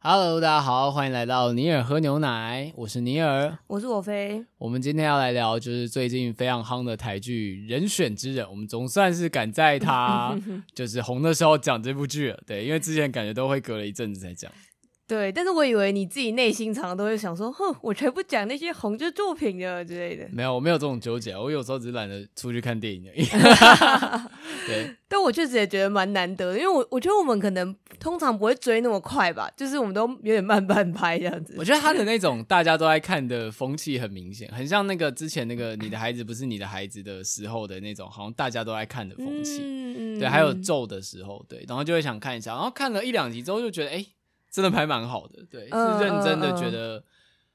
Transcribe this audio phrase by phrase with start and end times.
[0.00, 4.44] Hello，大家好，欢迎来到尼尔喝牛奶，我是尼尔，我是我飞。
[4.56, 10.38] 我们今天要来聊，就是最近非常夯的台剧《人选之人》，我们总算是赶在他
[10.72, 12.38] 就是红的时候讲这部剧了。
[12.46, 14.48] 对，因为之前感觉都会隔了一阵子才讲。
[15.08, 20.28] 对，但是我以为你自己内心常常都会想说，哼，我才不讲那些红的作品的之类的。
[20.30, 23.24] 没有，我没有这种纠结，我有时候只是懒得出去看电影而已。
[24.68, 31.54] 对，但我确实也觉得蛮难得的，因为我我觉得我们可能通常不会追那么快吧，就是我们都有点慢半拍这样子。
[31.56, 39.62] 我觉得他的那种大家都爱看的风气很明显，很像那个之前那个你的孩子不是你的孩子的时候的那种，好像大家都爱看的风气。
[39.62, 44.04] 嗯，对，还有咒的时候，对，然后就会想看一下，然后看了一两集之后就觉得，哎。
[44.50, 47.06] 真的拍蛮好的，对，是认真的觉得，uh, uh, uh.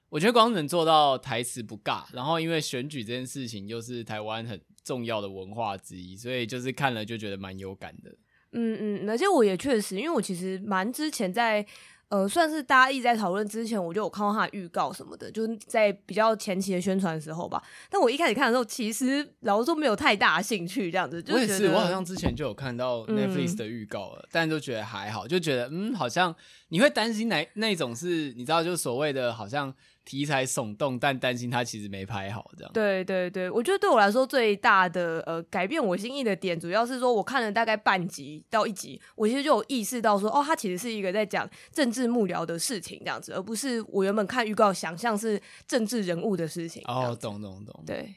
[0.09, 8.09] 我觉得光能做到台词不尬，然后因为选举这件事情又是台湾很重要的文化之一，所以就是看了就觉得蛮有感的。
[8.51, 11.65] 嗯嗯，而且我也确实，因为我其实蛮之前在。
[12.13, 17.59] 呃，算是大家一直在讨论之前，我就有看到他的预告什么的，就是在比较前期的宣传的时候吧。
[17.89, 21.23] 但我一开始看的时候，其实老实说没有太大兴趣，这样子。
[21.23, 26.35] 就我也是，我好像之前就有看到 Netflix 的预告了，嗯、但就觉得还好，就觉得嗯，好像
[26.67, 29.73] 你会担心哪那种是，你知道，就所谓的好像。
[30.05, 32.71] 题材耸动，但担心他其实没拍好，这样。
[32.73, 46.83] 对对对，我觉得对我来说最大的呃改变我心意的点，主要是说我看了大概半集到一集，我其实就有意识到说，哦，他其实是一个在讲政治幕僚的事情这样子，而不是我原本看预告想象是政治人物的事情。
[46.85, 47.83] 哦，懂懂懂。
[47.85, 48.15] 对，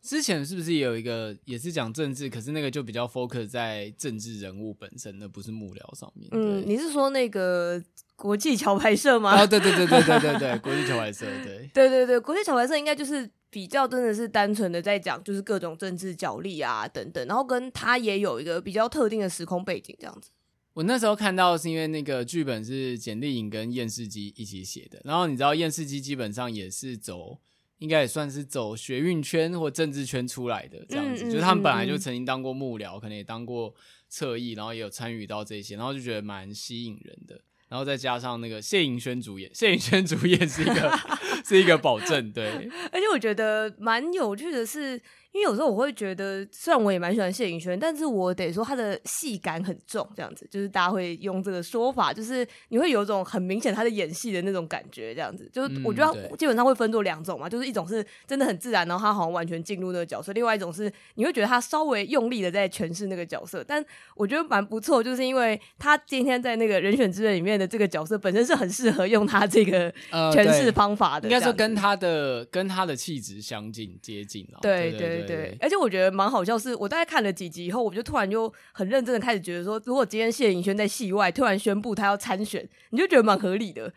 [0.00, 6.28] 之前是不是也有一个也是讲政治，可是那个就比较 focus 在政治人物本身，而不是幕僚上面。
[6.32, 7.82] 嗯，你是说那个？
[8.16, 9.40] 国际桥牌社吗？
[9.40, 20.30] 哦，对对对对对对对，国际桥牌社，对 对对对，国际桥牌社应该就是比较真的是单纯的在讲，就是各种政治角力啊等等，然后跟他也有一个比较特定的时空背景这样子。
[20.74, 27.38] 我那时候看到是因为那个剧本是简丽颖跟燕世基一起写的，然后你知道燕世基基本上也是走，
[27.78, 33.72] 应该也算是走学运圈或政治圈出来的这样子，就是他们本来就曾经当过幕僚，可能也当过
[34.08, 37.40] 侧翼，然后也有参与到这些，然后就觉得蛮吸引人的。
[37.74, 40.96] 然后再加上那个谢颖萱主演，谢颖萱主演是一个
[41.44, 42.46] 是一个保证，对。
[42.90, 45.00] 而且我觉得蛮有趣的是。
[45.34, 55.50] 因为有时候我会觉得，虽然我也蛮喜欢谢盈萱，但是我得说他的戏感很重，这样子就是大家会用这个说法，就是你会有一种很明显他的演戏的那种感觉，这样子。
[55.52, 63.64] 就是我觉得她基本上会分作两种嘛，就是一种是真的很自然，然后他好像完全进入那个角色；另外一种是你会觉得他稍微用力的在诠释那个角色。
[63.66, 63.84] 但
[64.14, 69.92] 我觉得蛮不错，就是因为他今天在那个人选之人里面的这个角色本身是很适合用他这个
[70.32, 74.58] 诠释方法的，应该说跟他的跟他的气质相近接近了。
[74.62, 75.26] 对对对。
[75.26, 83.92] 对，而且我觉得蛮好笑，是我大概看了几集以后，我就突然就很认真的开始觉得说，如果今天谢颖轩在戏外突然宣布他要参选，你就觉得蛮合理的。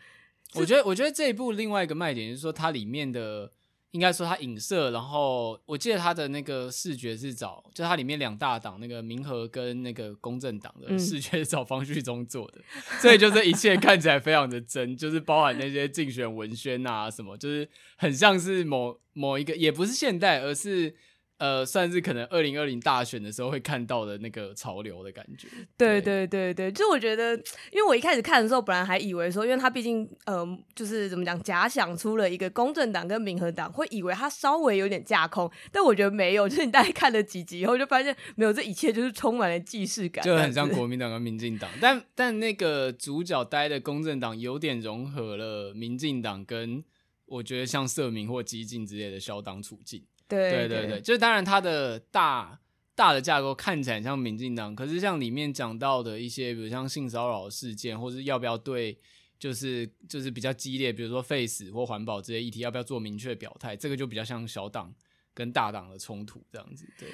[0.54, 3.52] 我觉得，我觉得这一部另外一个卖点就是说，它里面的
[3.92, 20.94] 应该说它影射，然后我记得它的那个视觉是找，就它里面两大党那个民和跟那个公正党的视觉是找方旭中做的，嗯、 所以就是一切看起来非常的真，就是包含那些竞选文宣啊什么，就是很像是某某一个，也不是现代，而是。
[21.38, 25.46] 呃，算是可能二零二零大选的时候会看到的那个潮流的感觉。
[25.76, 27.36] 对对对对，就我觉得，
[27.70, 41.70] 因为我一开始看的时候，本来还以为说，因为他毕竟，嗯、呃，就是怎么讲，假想出了一个公正党跟民和党，会以为他稍微有点架空，但我觉得没有，就是你大概看了几集以后，就发现没有，这一切就是充满了既视感，就很像国民党跟民进党。
[41.80, 46.82] 但但那个主角待的公正党有点融合了民进党跟
[47.26, 50.02] 我觉得像社民或激进之类的小党处境。
[50.28, 52.60] 对对对，对，就是当然，它的大
[52.94, 58.98] 大的架构看起来像民进党，可是像里面讲到的一些，比如像性骚扰事件，或是要不要对，
[59.38, 64.92] 就是就是比较激烈，比如说 face 或环保这些议题，要不要做明确表态，这个就比较像小党
[65.38, 67.08] 跟大党的冲突这样子，对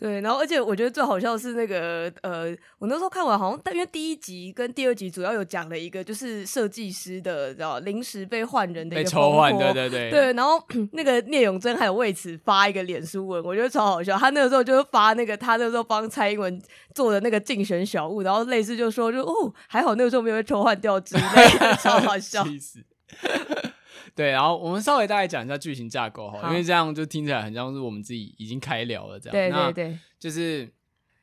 [0.00, 10.60] 对，然后而且我觉得最好笑是那个呃，我那时候看完好像，但因为第一集跟第二集主要有讲了一个就是设计师的，知道临时被换人的一个被抽换，对对对对，然后
[10.92, 14.18] 那个聂永真还有为此发一个脸书文，我觉得超好笑。
[14.18, 16.60] 他那个时候就是发那个他那个时候帮蔡英文
[16.96, 21.22] 做的那个竞选小物，然后类似就说就哦还好那个时候没有被抽换掉之类
[21.60, 22.44] 的， 超好笑。
[24.18, 29.32] 对，然后我们稍微大概讲一下剧情架构哈，因为这样就听起来很像是我们自己已经开聊了这样。
[29.32, 30.68] 对对对，就是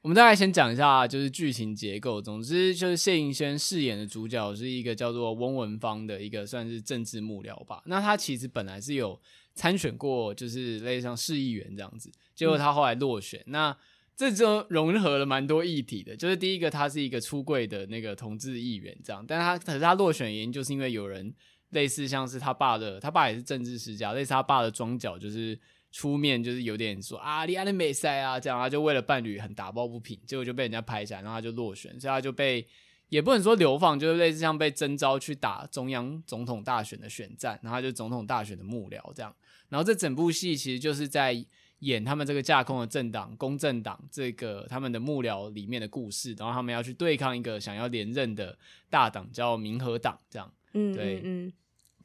[0.01, 2.21] 我们大概先讲一下就是剧情结构。
[2.21, 7.83] 总之就是谢盈萱饰演的主角是一个叫做翁文芳的一个算是政治幕僚吧。
[7.87, 9.19] 那他其实本来是有
[9.53, 13.41] 参选过，就是类似像市议员这样子，结果他后来落选。
[13.41, 13.77] 嗯、那
[14.15, 21.33] 这就融合了蛮多议题的，就是第一个他是一个出柜的那个同志议员这样，但他可是他落选的原因就是因为有人。
[21.75, 25.59] 类似像是他爸的，他爸也是政治世家，类似他爸的桩脚就是
[25.91, 32.65] 出面，就是有点说啊，你安的美赛啊，这样他就为了伴侣很打抱不平，结果就被人家拍下来，然后他就落选，所以他就被
[33.09, 39.35] 也不能说流放，就是类似像被征召去打中央总统大选的选战，然后他就总统大选的幕僚这样，
[39.69, 41.45] 然后这整部戏其实就是在
[41.79, 48.57] 演他们这个架空的政党公正党这个他们的幕僚里面的故事，然后他们要去对抗一个想要连任的
[48.89, 51.53] 大党叫民和党这样，嗯，对，嗯。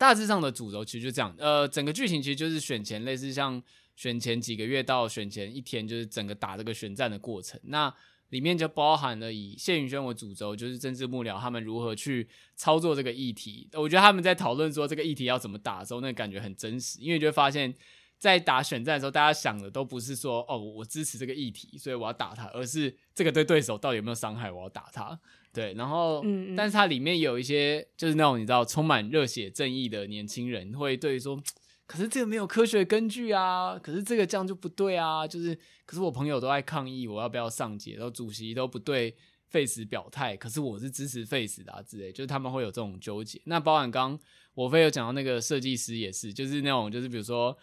[0.00, 3.62] 大致上的主轴其实就这样，呃，整个剧情其实就是选前，类似像
[3.96, 7.60] 选前几个月到选前一天，就是整个打这个选战的过程。
[7.64, 7.94] 那
[8.30, 12.26] 里面就包含了以谢允轩为主轴，就是政治幕僚他们如何去
[12.56, 13.68] 操作这个议题。
[13.74, 17.74] 我觉得他们在讨论说这个议题要怎么打的时候，那感觉很真实，因为就会发现，
[18.20, 25.18] 在打选战的时候，大家想的都不是说哦，我支持这个议题，所以我要打他，而是这个对对手到底有没有伤害，我要打他。
[25.54, 31.42] 对，然后，嗯嗯，但是它里面有一些就是那种你知道充满热血正义的年轻人会对说，
[31.86, 37.94] 可是这个没有科学根据啊，可是这个这样就不对啊，就是可是我朋友都在抗议，我要不要上街？
[37.94, 39.16] 然后主席都不对
[39.48, 43.40] 废死表态，可是我是支持废死的啊之类，就是他们会有这种纠结。
[43.46, 44.16] 那包含刚
[44.52, 47.56] 我非有讲到那个设计师也是，就是那种就是比如说。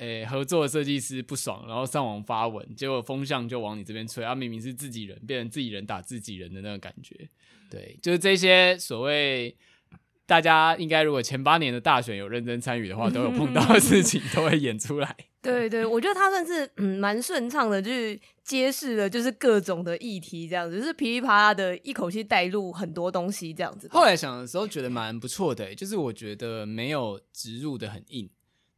[0.00, 7.28] 诶，合作的设计师不爽，然后上网发文，结果风向就往你这边吹，啊，明明是自己人，变成自己人打自己人的那个感觉，
[7.70, 9.54] 对，就是这些所谓
[10.24, 15.14] 大家应该如果前八年的大选有认真参与的话，都有碰到的事情， 都会演出来。
[15.42, 23.88] 对对，我觉得他算是嗯蛮顺畅的，就是揭示了就是各种的议题这样子，就是噼里啪啦的一口气带入很多东西这样子。
[23.90, 28.28] 后来想的时候觉得蛮不错的，就是我觉得没有植入的很硬。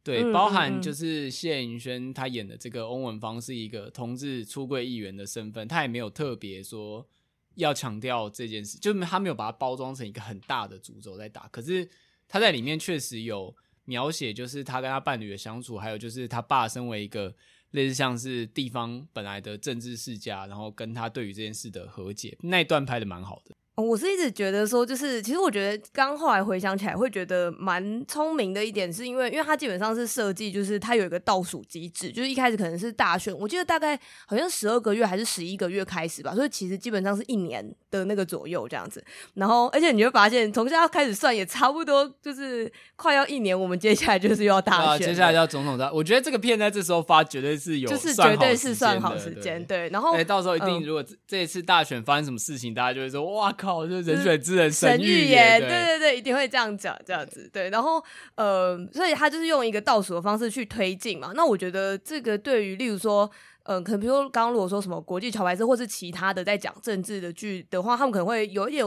[0.03, 7.07] 对，包含就是谢盈萱她演的这个翁文芳是一个同志出柜议员的身份，他也没有特别说
[7.55, 11.47] 要强调这件事，就他没有把它包装成一个很大的诅咒在打。
[11.47, 11.89] 可是
[12.27, 13.55] 他在里面确实有
[13.85, 17.33] 描写，就是他跟他伴侣的相处，还有就是他爸身为一个
[17.71, 23.55] 类似像是地方本来的政治世家，然后跟他对于这件事的和解，那一段拍的蛮好的。
[23.75, 39.03] 我是一直觉得说，就是其实我觉得刚后来回想起来，会觉得蛮聪明的一点，是因为因为它基本上是设计，就是它有一个倒数机制，就是一开始可能是大选，我记得大概好像十二个月还是十一个月开始吧，所以其实基本上是一年的那个左右这样子。
[39.33, 45.91] 然后而且你会发现，从现在开始算也差不多，就是快要一年，我们接下来就是又要大选，啊，接下来要总统大。
[45.91, 54.41] 我觉得这个片在这时候发绝对是有，就是绝对是算好时间，对，然后哎，到时候一定如果这一次大选发生什么事情，嗯、大家就会说哇靠，就人选。
[54.41, 57.69] 之人神预言，对对对，一定会这样讲，这样子对。
[57.69, 58.03] 然后
[58.35, 61.31] 呃，所以他就是用一个倒数的方式去推进嘛。
[61.35, 63.29] 那我觉得这个对于，例如说，
[63.63, 68.85] 嗯、呃，可能比如说刚刚如果说什么国际桥牌社或是其他的在讲政治的剧的话，他们可能会有一点。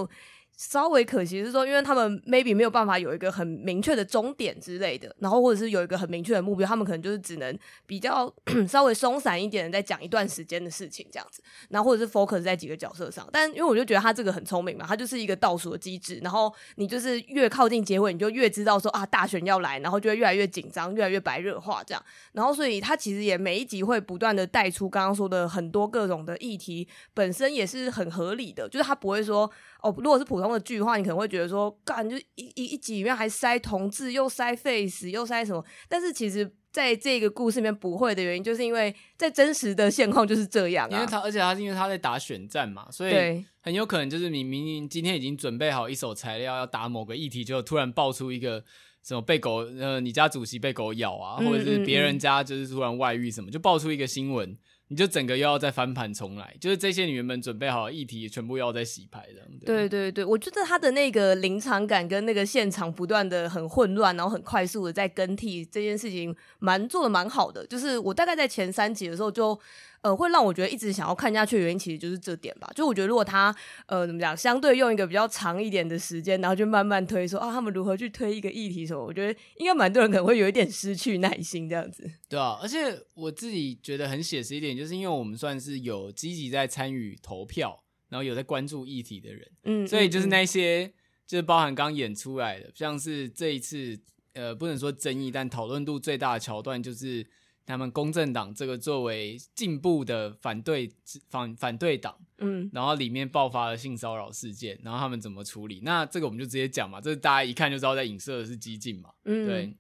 [0.57, 8.33] 稍微可惜是说，因为他们 maybe 没有办法有一个很明确的终点之类的，然后或者是有一个很明确的目标，他们可能就是只能比较
[8.67, 13.29] 稍微松散一点的在讲一段时间的事情这样子，然后或者是 focus 在几个角色上。
[13.31, 22.03] 但因为我就觉得他这个很聪明嘛，他就是一个倒数的机制，然后你就是越靠近结尾，你就越知道说啊大选要来，然后就会越来越紧张，越来越白热化这样。
[22.33, 29.51] 然后所以他其实也每一集会不断的带出刚刚说的很多各种的议题，本身也是很合理的，就是他不会说。
[29.87, 35.65] 哦，如果是普通的剧的话，你可能会觉得说，干就一一一集里面还塞同志，又塞 face，又塞什么？
[35.89, 40.93] 但是其实在这个故事里面不会的原因，就是因为在真实的现况就是这样啊。
[40.93, 48.65] 因为他，而且他是因为他在打选战嘛，所以很有可能就是你明明今天已经准备好一手材料要打某个议题，就突然爆出一个
[49.03, 54.57] 什么被狗呃，你家主席被狗咬啊，或者是别人家就是突然外遇什么，就爆出一个新闻。
[54.89, 59.49] 你就整个又要再翻盘重来，就是这些你原本准备好的议题全部又要再洗牌这样。
[59.65, 67.67] 对对对，我觉得他的那个临场感跟那个现场不断的很混乱，然后很快速的在更替这件事情，蛮做的蛮好的。
[67.67, 69.59] 就是我大概在前三集的时候就。
[70.03, 72.71] 呃，会让我觉得一直想要看下去的原因，其实就是这点吧。
[72.75, 73.55] 就我觉得，如果他
[73.87, 82.09] 呃怎么讲，相对用一个比较长一点的时间，然后就慢慢推说啊，他们如何去推一个议题什么，我觉得应该蛮多人可能会有一点失去耐心这样子。
[82.29, 90.93] 对啊，而且我自己觉得很写实一点，就是因为我们算是有积极在参与投票，然后有在关注议题的人，嗯，所以就是那些、嗯、
[91.27, 93.99] 就是包含刚演出来的，像是这一次
[94.35, 97.27] 呃不能说争议，但讨论度最大的桥段就是。
[97.67, 100.91] 他们公正党这个作为进步的反对
[101.29, 105.81] 反反对党，嗯，然后里面爆发了性骚扰事件，然后他们怎么处理？
[105.83, 109.77] 那这个我们就直接讲嘛，这大家一看就知道在影射的是激进嘛，嗯，对。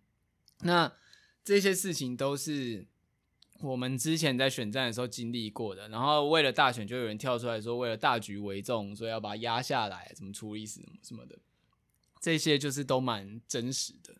[0.62, 0.92] 那
[1.44, 2.84] 这些事情都是
[3.60, 11.38] 我们之前在选战的时候经历过的，然后为了大选就有人跳出来说，为了大局为重，所以要把它压下来，怎么处理什么什么的，
[12.20, 14.14] 这些就是都蛮真实的。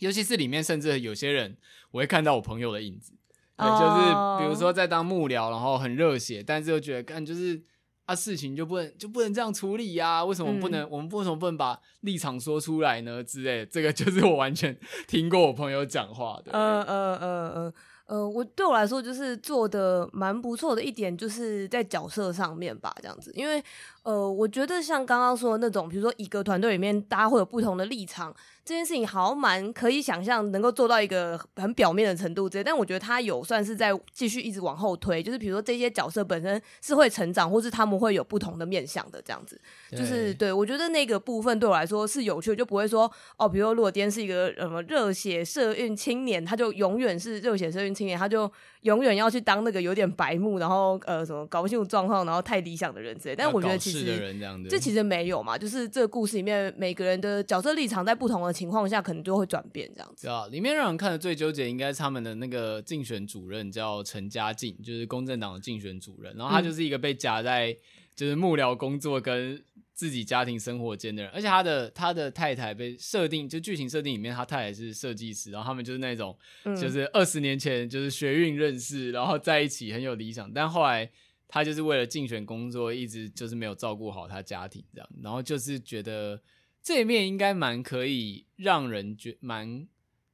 [0.00, 1.56] 尤其是里面，甚至有些人，
[1.92, 3.12] 我会看到我朋友的影子，
[3.56, 3.78] 对，oh.
[3.78, 7.62] 就是比如说在当幕僚，然后很热血，但是又觉得干就是
[8.06, 10.24] 啊，事情就不能就不能这样处理呀、啊？
[10.24, 10.82] 为什么不能？
[10.82, 13.22] 嗯、我们为什么不能把立场说出来呢？
[13.22, 14.76] 之类的，这个就是我完全
[15.06, 16.50] 听过我朋友讲话的。
[16.52, 17.74] 嗯嗯嗯嗯。
[18.06, 23.62] 呃，我对我来说就是做的蛮不错的一点，就是在角色上面吧，这样子，因为
[24.02, 48.50] 呃，我觉得像刚刚说的那种，比如说一个团队里面大家会有不同的立场，这件事情好像蛮可以想象能够做到一个很表面的程度之类，但我觉得他有算是在继续一直往后推，就是比如说这些角色本身是会成长，或是他们会有不同的面向的这样子，就是对我觉得那个部分对我来说是有趣的，就不会说哦，比如说如果今天是一个什么热血社运青年，他就永远是热血社运青年，他就
[48.82, 53.36] 永远要去当那个有点白目，然后呃什么搞不清楚状况，然后太理想的人之类。
[53.36, 54.04] 但我觉得其实
[54.38, 60.28] 这样子，这其实没有嘛，就是这个故事里面每个人的角色立场在不同的情况下，可能就会转变这样子。
[60.28, 67.76] 啊，里面让人看的最纠结应该是他们的那个竞选主任叫陈嘉静，就是公正党的竞选主任，然后他就是一个被夹在
[68.14, 69.62] 就是幕僚工作跟。
[69.92, 81.10] 自己家庭生活间的人，而且他的他的太太被设定，就剧情设定里面，他太太是设计师，然后他们就是那种，就是二十年前就是学运认识，然后在一起很有理想，但后来
[81.50, 86.40] 他就是为了竞选工作，一直就是没有照顾好他家庭这样，然后就是觉得
[86.82, 89.86] 这一面应该蛮可以让人觉蛮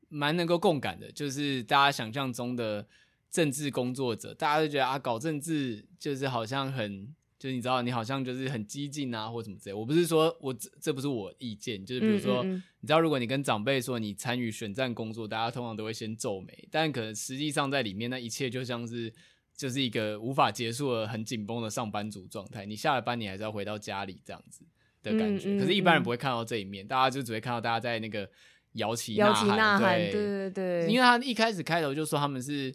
[0.08, 2.86] 蛮能够共感的，就是大家想象中的
[3.30, 7.14] 政治工作者，大家都觉得啊，搞政治就是好像很。
[7.38, 9.74] 就是你知道，你好像就是很激进啊，或什么之类。
[9.74, 19.12] 我不是说我这这不是我意见，就是比如说，嗯嗯嗯，你知道，如果你跟长辈说你参与选战工作，大家通常都会先皱眉，但可能实际上在里面那一切就像是
[19.56, 22.66] 就是一个无法结束的很紧绷的上班族状态。
[22.66, 24.60] 你下了班，你还是要回到家里这样子
[25.02, 25.48] 的感觉。
[25.48, 28.28] 嗯嗯嗯，可是，一般人不会看到这一面，大家就只会看到大家在那个
[28.74, 30.92] 摇旗呐喊，对对对对。
[30.92, 32.74] 因为他一开始开头就说他们是。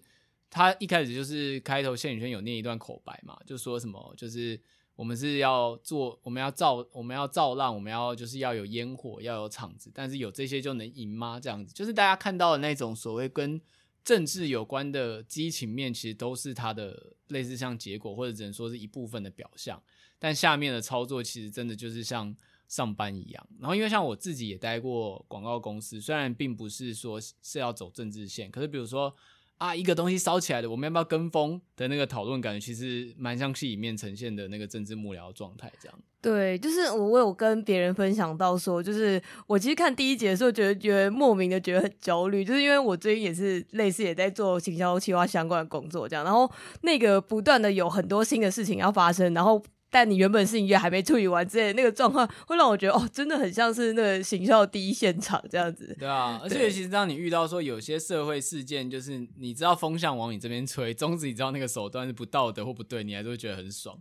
[0.54, 4.60] 他一开始就是开头，谢宇轩有念一段口白嘛，就说什么，就是
[4.98, 11.40] 我们是要做，我们要造，我们要造浪，我们要就是要有烟火，要有场子，但是有这些就能赢吗？
[11.42, 13.62] 这样子，就是大家看到的那种所谓跟
[14.04, 19.82] 政治有关的激情面，其实都是它的类似像结果，或者只能说是一部分的表象。
[20.20, 22.36] 但下面的操作其实真的就是像
[22.68, 23.48] 上班一样。
[23.60, 29.16] 然后因为像我自己也待过广告公司，虽然并不是说是要走政治线，可是比如说。
[29.62, 35.96] 啊，一个东西烧起来的，我们要不要跟风的那个讨论，感觉其实蛮像戏里面呈现的那个政治幕僚状态这样。
[36.20, 46.52] 对，就是我我有跟别人分享到说，就是我其实看第一集的时候，觉得觉得莫名的觉得很焦虑，就是因为我最近也是类似也在做行销企划相关的工作这样，然后
[46.82, 49.62] 那个不断的有很多新的事情要发生，然后。
[49.92, 55.96] 但你原本事情也还没处理完之类的那个状况，会让我觉得哦，真的很像是那个行销第一现场这样子。
[56.00, 64.00] 对啊，而且其实当你遇到说有些社会事件，就是你知道风向往你这边吹，总之你知道那个手段是不道德或不对，你还是会觉得很爽。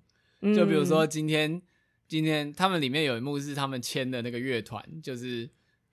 [0.55, 1.63] 就比如说今天，嗯、
[2.09, 5.51] 今天他们里面有一幕是他们签的那个乐团，就是。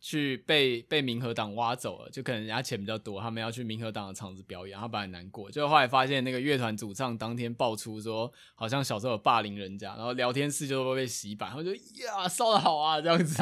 [0.09, 13.35] 去被被民和党挖走了，就可能人家钱比较多，他们要去民和党的场子表演，他本来难过，就后来发现那个乐团主唱当天爆出说，好像小时候有霸凌人家，然后聊天室就会被洗版，他就呀烧的好啊这样子，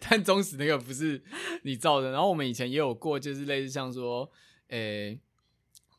[0.00, 1.22] 但忠实那个不是
[1.62, 2.10] 你造的。
[2.10, 4.28] 然后我们以前也有过，就是类似像说，
[4.70, 5.20] 诶、欸，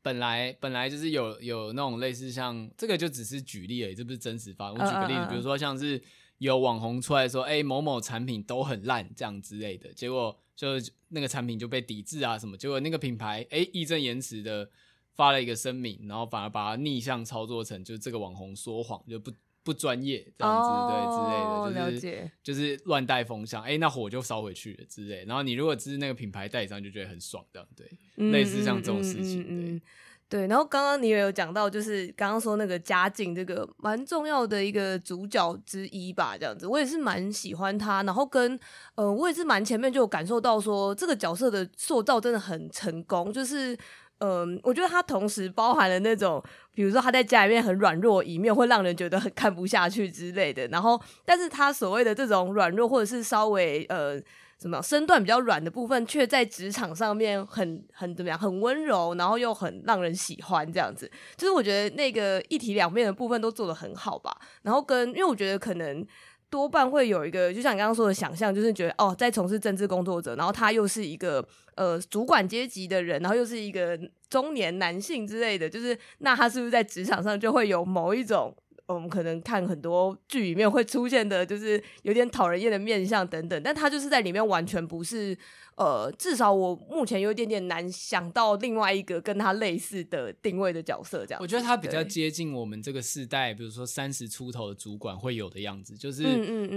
[0.02, 4.76] 本来本来就是有有那种类似像这个就只是举例而已，这不是真实发生。
[4.76, 6.04] 我举个例子，呃、比如说像是。
[6.40, 10.68] 有网红出来说：“哎、欸，某某产品都很烂，这样之类的。”结果就
[11.10, 12.58] 那个产品就被抵制啊什么。
[12.58, 14.70] 结果那个品牌哎义正言辞的
[15.16, 19.32] 发了一个声明，然后反而把它逆向操作成就是这个网红说谎就不
[19.64, 25.26] 不专业这样子，哦、对之类的，就是就是乱带风向，哎，那火就烧回去了之类。
[25.26, 29.82] 然后你如果只是那个品牌代理商，就觉得很爽这样，对，嗯、类似像这种事情，对嗯嗯、
[30.30, 30.48] 对。
[30.48, 38.04] 然后刚刚你也有讲到，就是刚刚说那个家境这个蛮重要的一个主角之一吧，这样子，我也是蛮喜欢他。
[38.04, 38.60] 然后跟
[38.96, 43.78] 呃，我也是蛮前面就有感受到说，这个角色的塑造真的很成功，就是。
[44.20, 46.44] 嗯，我觉得他同时包含了那种，
[46.74, 50.68] 比如说他在家里面很软弱一面，会让人觉得很看不下去之类的。
[50.70, 54.20] 然后，但是他所谓的这种软弱，或者是稍微呃
[54.58, 61.10] 怎么身段比较软的部分，却在职场上面很很怎么样，很温柔，然后又很让人喜欢这样子。
[61.36, 64.36] 就是我觉得那个一体两面的部分都做得很好吧。
[64.64, 66.06] 然后跟，因为我觉得可能。
[66.50, 71.46] 多半会有一个，就像你刚刚说的想象，就是觉得哦，在从事政治工作者，然后他又是一个
[71.76, 74.00] 呃主管阶级的人，然后又是一个
[74.30, 78.56] 中年男性之类的，就是那他是不是在职场上就会有某一种？
[78.88, 85.38] 我们可能看很多剧里面会出现的，就是有点讨人厌的面相等等，但他就是在里面完全不是，
[85.76, 91.42] 呃，至少我目前有一点点难想到另外一个跟他类似的定位的角色，这样。
[91.42, 96.24] 我觉得他比较接近我们这个世代，比如说三十出头的主管会有的样子，就是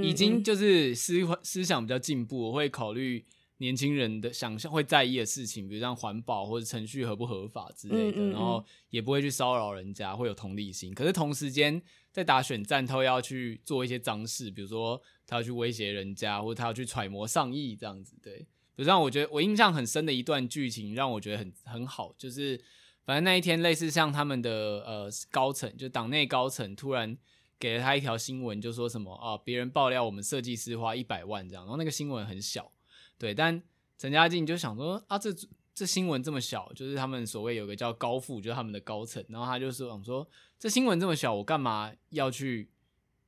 [0.03, 3.25] 已经就是思思想比较进步，我会考虑。
[3.63, 10.95] 年轻人的想象会在意的事情，比如像环保或者程序合不合法之类的，嗯嗯嗯，然后也不会去骚扰人家，会有同理心。
[10.95, 18.17] 可是同时间在打选战，他要去做一些脏事，比如说他要去威胁人家，或者他要去揣摩上意这样子。
[18.23, 18.39] 对，
[18.75, 22.61] 比如像我觉得我印象很深的一段剧情，让我觉得很很好，就是
[23.05, 24.51] 反正那一天类似像他们的
[24.85, 27.17] 呃高层，就党内高层突然
[27.59, 32.73] 给了他一条新闻，就说什么啊，别人爆料我们设计师花一百万这样，然后那个新闻很小。
[33.19, 33.63] 对，但
[33.99, 35.31] 陈嘉静就想说啊，这
[35.75, 40.27] 这新闻这么小，就是他们所谓有个叫高富，就是他们的高层，然后他就说，想说
[40.61, 42.69] 这新闻这么小，我干嘛要去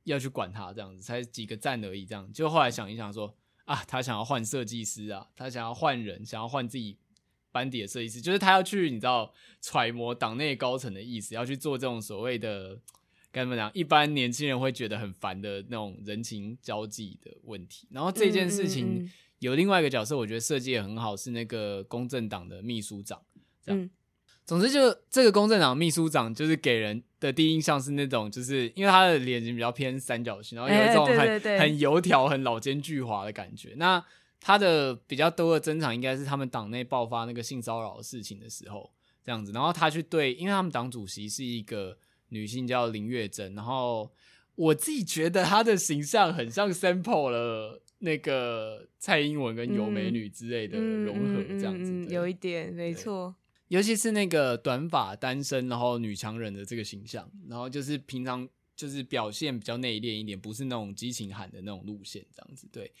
[0.03, 2.31] 要去管他这样子，才几个赞而已，这样。
[2.31, 3.35] 就后来想一想说
[3.65, 6.95] 啊，他想要换设计师啊，他想要换人，想要换自己
[7.51, 12.79] 班底的设计师，就是他要去你知道揣摩党内高层的意思，要去做这种所谓的
[13.31, 17.87] 该怎么讲，一般年轻人会觉得很烦的那种人情交际的问题。
[17.89, 18.85] 然后这件事情。
[18.85, 23.21] 嗯嗯嗯有另外一个角色，我觉得设计也很好，是那个公正党的秘书长。
[23.61, 23.89] 这样，嗯、
[24.45, 33.73] 总之就这个公正党秘书长，就是给人的第一印象是那种，就是因为他的脸型比较偏三角形，然后有一种很、很油条、很老奸巨猾的感觉。
[33.77, 34.03] 那
[34.39, 38.91] 他的比较多的争场，应该是他们党内爆发那个性骚扰的事情的时候，
[39.23, 39.51] 这样子。
[39.51, 41.97] 然后他去对，因为他们党主席是一个
[42.29, 43.55] 女性，叫林月珍。
[43.55, 44.11] 然后
[44.55, 47.79] 我自己觉得她的形象很像 sample 了。
[47.99, 53.33] 那个蔡英文跟尤美女之类的融合，这样子、嗯嗯嗯嗯、有一点没错，
[53.73, 62.67] 尤其是那个短发单身，然后女强人的这个形象，然后就是平常就是表现比较内敛一点，不是那种激情喊的那种路线，这样子。
[62.71, 62.93] 对，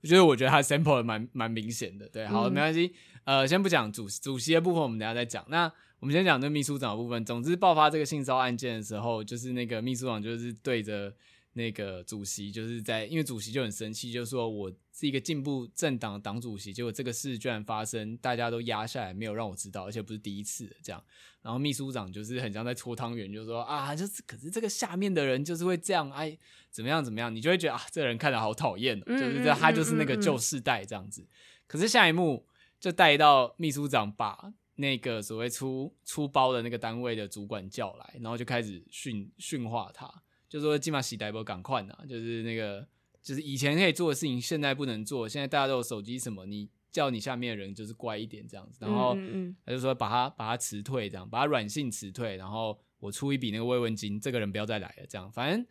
[0.00, 2.08] 我觉得我觉得他 sample 蛮蛮明显的。
[2.10, 2.92] 对，好，没关系，
[3.24, 5.44] 呃，先不讲主主席的部分，我们等下再讲。
[5.48, 5.64] 那
[5.98, 7.24] 我们先讲这秘书长的部分。
[7.24, 11.12] 总之，爆发这个性骚扰案件的时候，就是那个秘书长就是对着。
[11.52, 21.02] 那个主席就是在，因为主席就很生气，就说我是一个进步政党的党主席，结果这个事居然发生，大家都压下来，没有让我知道，而且不是第一次这样。
[21.42, 26.38] 然后秘书长就是很像在搓汤圆，就说啊，就是可是这个下面的人就是会这样，哎，
[26.70, 31.26] 怎么样怎么样，你就会觉得啊，这个人看着好讨厌，就是这他就是那个旧世代这样子。
[31.66, 32.46] 可是下一幕
[32.78, 40.06] 就带到秘书长把那个所谓出出包的那个单位的主管叫来，然后就开始训训话他。
[40.50, 42.84] 就说金马喜代不赶快呐，就是那个，
[43.22, 45.28] 就是以前可以做的事情，现在不能做。
[45.28, 48.84] 现在大家都有手机，什么你叫你下面的人就是乖一点这样子。
[48.84, 49.16] 然后
[49.64, 55.06] 他就说把他把他辞退，这样把他软性辞退，然后我出一笔那个慰问金，这个人不要再来了。
[55.08, 55.64] 这样，反正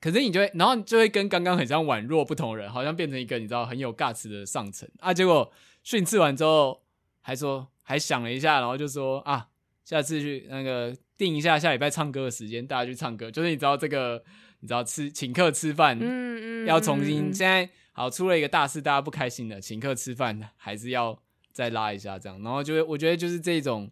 [0.00, 5.12] 可是你就会，然后就会跟刚刚很像宛若不同人，好像变成一个你知道很有 guts 的上层啊。
[5.12, 6.82] 结果训斥完之后，
[7.20, 9.50] 还说还想了一下，然后就说啊。
[9.84, 13.30] 下次去那个定一下下礼拜唱歌的时间，大家去唱歌。
[13.30, 14.22] 就是你知道这个，
[14.60, 17.32] 你知道吃请客吃饭，嗯嗯，要重新。
[17.32, 21.20] 现在好出了一个大事，大家不开心了，请客吃饭还是要
[21.52, 22.42] 再拉一下这样。
[22.42, 23.90] 然后就我觉得就是这种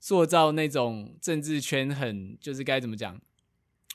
[0.00, 3.20] 塑造那种政治圈很就是该怎么讲。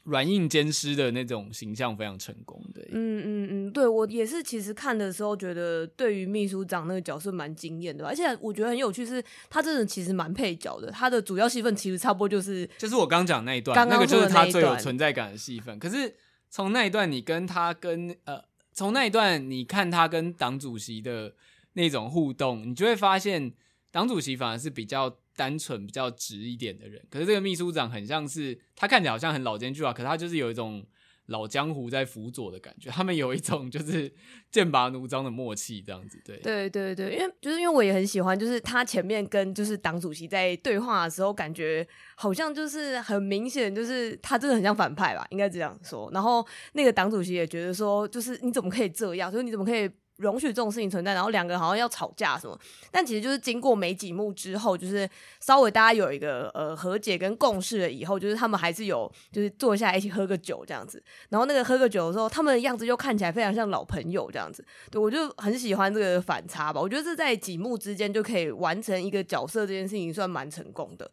[0.08, 15.78] 软硬兼施的那种形象非常成功，的，嗯嗯嗯，对我也是，其实看的时候觉得对于秘书长那个角色蛮惊艳的，而且我觉得很有趣是，他真的其实蛮配角的，他的主要戏份其实差不多就是就是我刚讲那一段，刚刚那个就是他最有存在感的戏份。
[15.78, 16.16] 可是
[16.50, 18.42] 从那一段你跟他跟呃，
[18.74, 21.34] 从那一段你看他跟党主席的
[21.74, 23.54] 那种互动，你就会发现。
[23.90, 30.86] 党主席反而是比较单纯、比较直一点的人，可是这个秘书长很像是他看起来好像很老奸巨猾，可是他就是有一种。
[31.28, 34.10] 老江湖在辅佐的感觉，他们有一种就是
[34.50, 46.10] 剑拔弩张的默契，这样子，对，对，对，对，因为就是因为我也很喜欢，就是他前面跟就是党主席在对话的时候，感觉好像就是很明显，就是他真的很像反派吧，应该这样说。
[46.14, 49.30] 然后那个党主席也觉得说，就是你怎么可以这样？
[49.30, 49.92] 就是你怎么可以？
[50.18, 52.60] 容许这种事情存在，然后两个人好像要吵架什么，
[52.92, 71.10] 但其实就是经过没几幕之后，就是稍微大家有一个呃和解跟共识了以后，就是他们还是有就是坐下一起喝个酒这样子，然后那个喝个酒的时候，他们的样子就看起来非常像老朋友这样子，对，我就很喜欢这个反差吧，我觉得这在几幕之间就可以完成一个角色这件事情，算蛮成功的。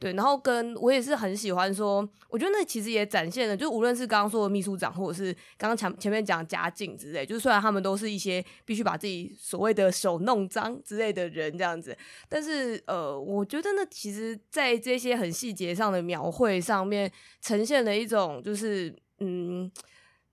[0.00, 11.96] 对，然后跟我也是很喜欢说，我觉得那其实也展现了，就无论是刚刚说的秘书长，或者是刚刚前前面讲嘉靖之类，就虽然他们都是一些必须把自己所谓的手弄脏之类的人这样子，
[12.28, 19.68] 但是呃，我觉得那其实在这些很细节上的描绘上面，呈现了一种就是嗯，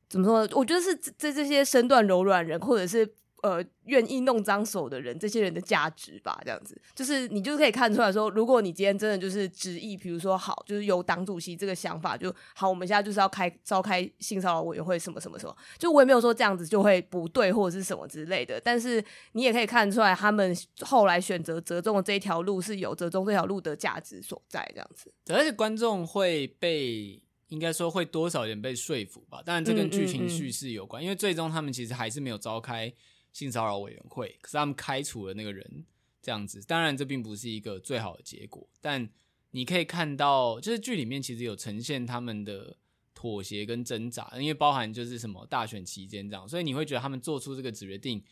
[0.07, 0.53] 怎么说呢？
[0.53, 3.15] 我觉得是在这些身段柔软人，或者是。
[3.45, 19.03] 呃，愿意弄脏手的人，这些人的价值吧，这样子，就是你就是可以看出来说，如果你今天真的就是执意，比如说好，就是有党主席这个想法，就好，我们现在就是要开召开性骚扰委员会，什么什么什么，就我也没有说这样子就会不对或者是什么之类的，但是
[19.33, 32.91] 你也可以看出来，他们后来选择折中的这一条路是有折中这条路的价值所在，这样子，而且观众会被应该说会多少点被说服吧，当然这跟剧情叙事有关，嗯嗯嗯，因为最终他们其实还是没有召开。
[33.35, 35.85] 性骚扰委员会，可是他们开除了那个人，
[36.21, 39.09] 这样子，当然这并不是一个最好的结果，但
[39.51, 42.77] 你可以看到，就是剧里面其实有呈现他们的
[43.13, 48.23] 妥协跟挣扎，因为包含就是什么大选期间这样，所以你会觉得他们做出这个决定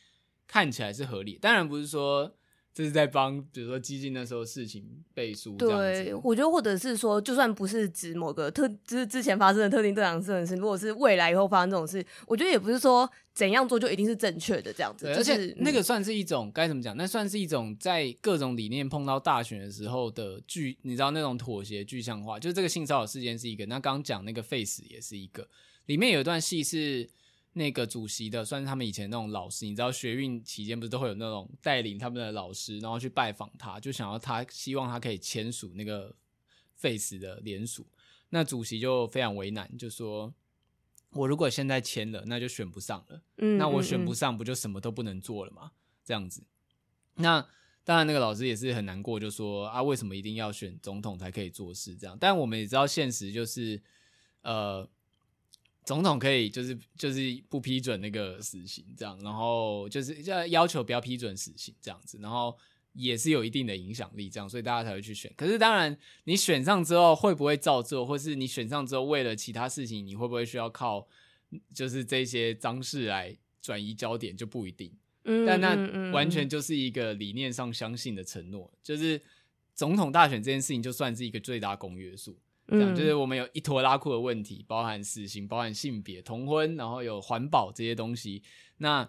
[0.48, 2.34] 看起来是合理，当然不是说。
[2.74, 4.84] 这是在帮，比如说基金那时候事情
[5.14, 5.56] 背书。
[5.58, 15.06] 对，我觉得或者是说，就算不是指某个特，就是之前发生的特定这样的事，如果是未来以后发生这种事，我觉得也不是说怎样做就一定是正确的这样子。
[15.06, 16.98] 就是、而且那个算是一种该、嗯、怎么讲？
[16.98, 22.40] 那算是一种在各种理念碰到大选的时候的具，你知道那种妥协具象化。
[22.40, 25.48] 就是这个性骚扰事件是一个，那刚讲那个 face 也是一个，
[25.86, 27.08] 里面有一段戏是。
[27.56, 36.16] 那个主席的算是他们以前那种老师，你知道学运期间不是都会有那种带领他们的老师，然后去拜访他，就想要他希望他可以签署那个
[36.76, 37.86] face 的联署。
[38.30, 40.34] 那主席就非常为难，就说
[41.14, 43.22] ：“我如果现在签了，那就选不上了。
[43.38, 45.72] 嗯，那我选不上，不就什么都不能做了吗？
[46.04, 46.44] 这样子。
[47.18, 47.48] 那
[47.84, 51.96] 当然，那个老师也是很难过，就说：啊，为什么一定要选总统才可以做事？
[51.96, 52.18] 这样。
[52.20, 53.80] 但我们也知道现实就是，
[54.42, 54.90] 呃。”
[55.86, 62.58] 总统可以就是就是不批准那个死刑这样，然后就是要要求不要批准死刑这样子，然后
[62.94, 65.32] 也是有一定的影响力这样，所以大家才会去选。
[65.36, 71.08] 可是当然，你选上之后会不会照做，或是你选上之后为了其他事情，你会不会需要靠
[71.74, 74.92] 就是这些脏事来转移焦点就不一定。
[75.26, 79.22] 嗯，但那完全就是一个理念上相信的承诺，就是
[79.74, 82.38] 总统大选这件事情就算是一个最大公约数。
[82.68, 88.42] 这样就是我们有一拖拉库的问题，包含死刑、包含性别、同婚，然后有环保这些东西。
[88.78, 89.08] 那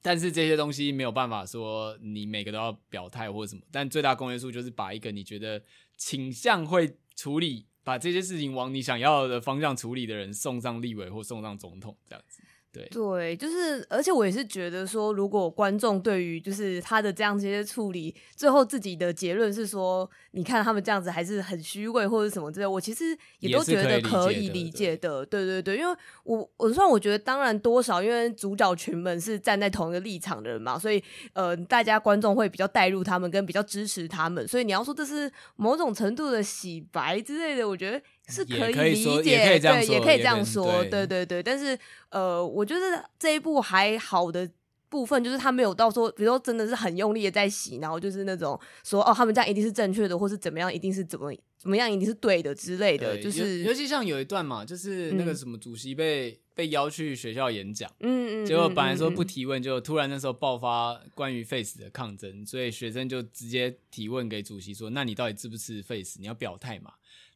[0.00, 3.62] 但是这些东西没有办法说你每个都要表态或者什么。
[3.70, 5.62] 但最大公约数就是把一个你觉得
[5.96, 12.42] 倾向会处理，把这些事情往你想要的方向处理的人送上立委或送上总统这样子。
[12.72, 25.24] 对对，就是，而且我也是觉得说，如果观众对于就是他的这样这些处理，最后自己的结论是说，你看他们这样子还是很虚伪或者什么之类，我其实也都觉得可以理解的。
[25.26, 31.02] 对对对，因为我我虽然我觉得，当然多少因为主角群们是站在同一个立场的人嘛，所以
[31.34, 38.00] 呃，大家观众会比较带入他们，跟比较支持他们，所以你要说这是某种程度的洗白之类的，我觉得。
[38.28, 41.42] 是可以理解，对，也可以这样说，对对对。
[41.42, 41.78] 但是，
[42.10, 44.48] 呃，我觉得这一部还好的
[44.88, 53.18] 部分就是他没有到说，比如说真的是很用力的在洗，然后就是那种说哦，他们这样一定是正确的，或是怎么样，一定是怎么怎么样，一定是对的之类的。
[53.20, 66.18] 就是尤其像有一段嘛，就是那个什么主席被、嗯、被邀去学校演讲，嗯嗯，结果本来说不提问，就突然那时候爆发关于 face 的抗争，所以学生就直接提问给主席说：“那你到底支不支持 face？
[66.20, 66.92] 你要表态嘛？”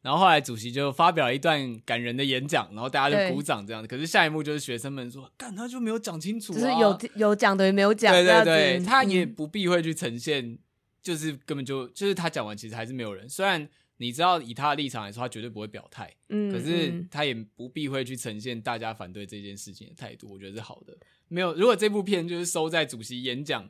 [0.07, 3.87] 然后后来主席就发表了一段感人的演讲，然后大家就鼓掌这样子。
[3.89, 8.13] 可是下一幕就是学生们说：“干，他就没有讲清楚啊。”就是有有讲的，没有讲。
[8.13, 10.57] 对对对，他也不避讳去呈现，
[11.01, 13.27] 就是根本就就是他讲完，其实还是没有人。
[13.27, 13.67] 虽然
[13.97, 20.31] 你知道以他的立场来说，他绝对不会表态，嗯，可是他也不避讳去呈现大家反对这件事情的态度。
[20.31, 20.97] 我觉得是好的。
[21.27, 23.69] 没有，如果这部片就是收在主席演讲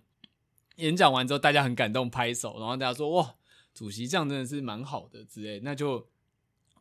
[0.76, 3.34] 演讲完之后，大家很感动，拍手，然后大家说哇，
[3.74, 6.08] 主席这样真的是蛮好的之类，那就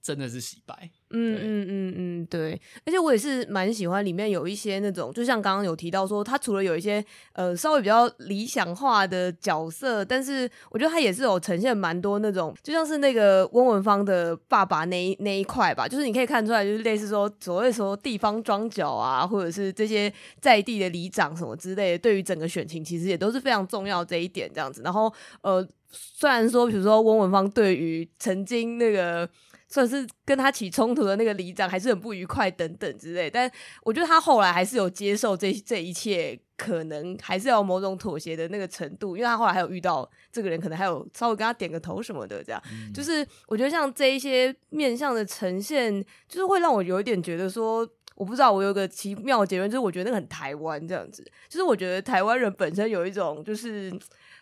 [0.07, 0.89] 真的是洗白。
[1.11, 24.83] 嗯嗯嗯嗯，对，而且我也是蛮喜欢里面有一些那种，就像刚刚有提到说，他除了有一些呃稍微比较理想化的角色，但是我觉得他也是有呈现蛮多那种，就像是那个温文芳的爸爸那一那一块吧，就是你可以看出来，就是类似说所谓说地方庄脚啊，或者是这些在地的里长什么之类的，对于整个选情其实也都是非常重要这一点这样子。
[24.83, 29.29] 然后呃，虽然说比如说温文芳对于曾经那个。
[29.77, 33.51] 算是跟他起冲突的那个里长还是很不愉快等等之类，但
[33.83, 53.97] 我觉得他后来还是有接受这这一切，可能还是要某种妥协的那个程度，因为他后来还有遇到这个人，可能还有稍微跟他点个头什么的，这样，嗯、就是我觉得像这一些面向的呈现，就是会让我有一点觉得说，我不知道，我有个奇妙的结论，就是我觉得那个很台湾这样子，就是我觉得台湾人本身有一种就是。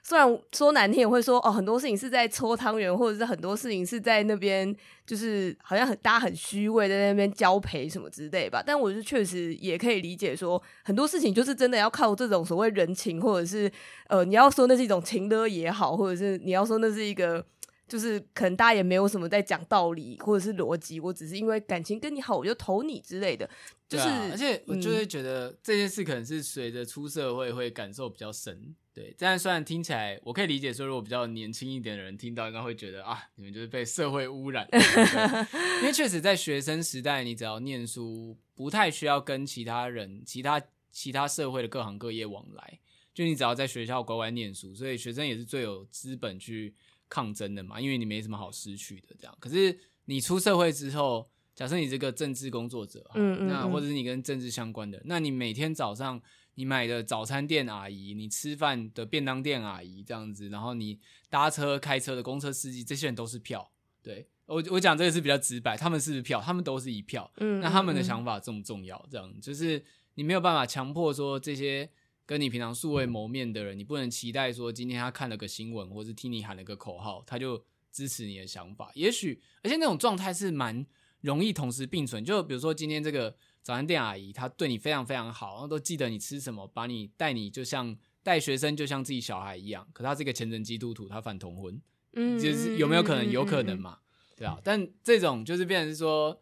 [0.07, 8.63] 虽然说难听，也会说哦，很多事情是在搓汤圆，或者是很多事情是在那边，就是好像很大家很虚伪，在那边交陪什么之类吧。
[8.63, 13.73] 但我是确实也可以理解说，很多事情就是真的要靠这种所谓人情，或者是
[14.09, 17.43] 呃，你要说那是一种情的也好，或者是你要说那是一个，
[17.87, 23.49] 就是可能大家也没有什么在讲道理或者是逻辑，我只是因为感情跟你好，我就投你之类的。
[23.87, 28.75] 就是，啊、而且我就会觉得、嗯、这件事可能是随着出社会会感受比较深。
[28.93, 34.67] 对，这样虽然听起来我可以理解，说如果比较年轻一点的人听到，应该会觉得啊，你们就是被社会污染。
[35.81, 42.79] 因为确实在学生时代，你只要念书，不太需要跟其他人、其他其他社会的各行各业往来，
[43.13, 46.73] 就你只要在学校乖乖念书，所以学生也是最有资本去
[47.15, 49.15] 抗争的嘛，因为你没什么好失去的。
[49.19, 51.25] 这样，可是你出社会之后，
[51.55, 56.21] 假设你这个政治工作者，嗯，嗯，嗯，那或者是你跟政治相关的，那你每天早上。
[56.57, 63.69] 你买的早餐店阿姨，你吃饭的便当店阿姨这样子，然后你搭车开车的公车司机，这些人都是票。
[64.01, 67.29] 对，我我讲这个是比较直白，他们是票，他们都是一票。
[67.39, 69.05] 嗯，那他们的想法重不重要？
[69.11, 71.91] 这样就是你没有办法强迫说这些
[72.27, 78.91] 跟你平常素未谋面的人，你不能期待说今天他看了个新闻，或是听你喊了个口号，他就支持你的想法。
[78.95, 80.87] 也许，而且那种状态是蛮
[81.21, 82.25] 容易同时并存。
[82.25, 83.37] 就比如说今天这个。
[83.65, 89.89] 早餐店阿姨，她对你非常非常好，然后都记得你吃什么，把你带你就像带学生，就像自己小孩一样。
[89.95, 91.81] 可她是个虔诚基督徒，她反同婚，
[92.13, 93.31] 嗯，就是有没有可能？
[93.33, 94.01] 有可能嘛，
[94.37, 94.61] 对啊。
[94.63, 96.39] 但这种就是变成是说，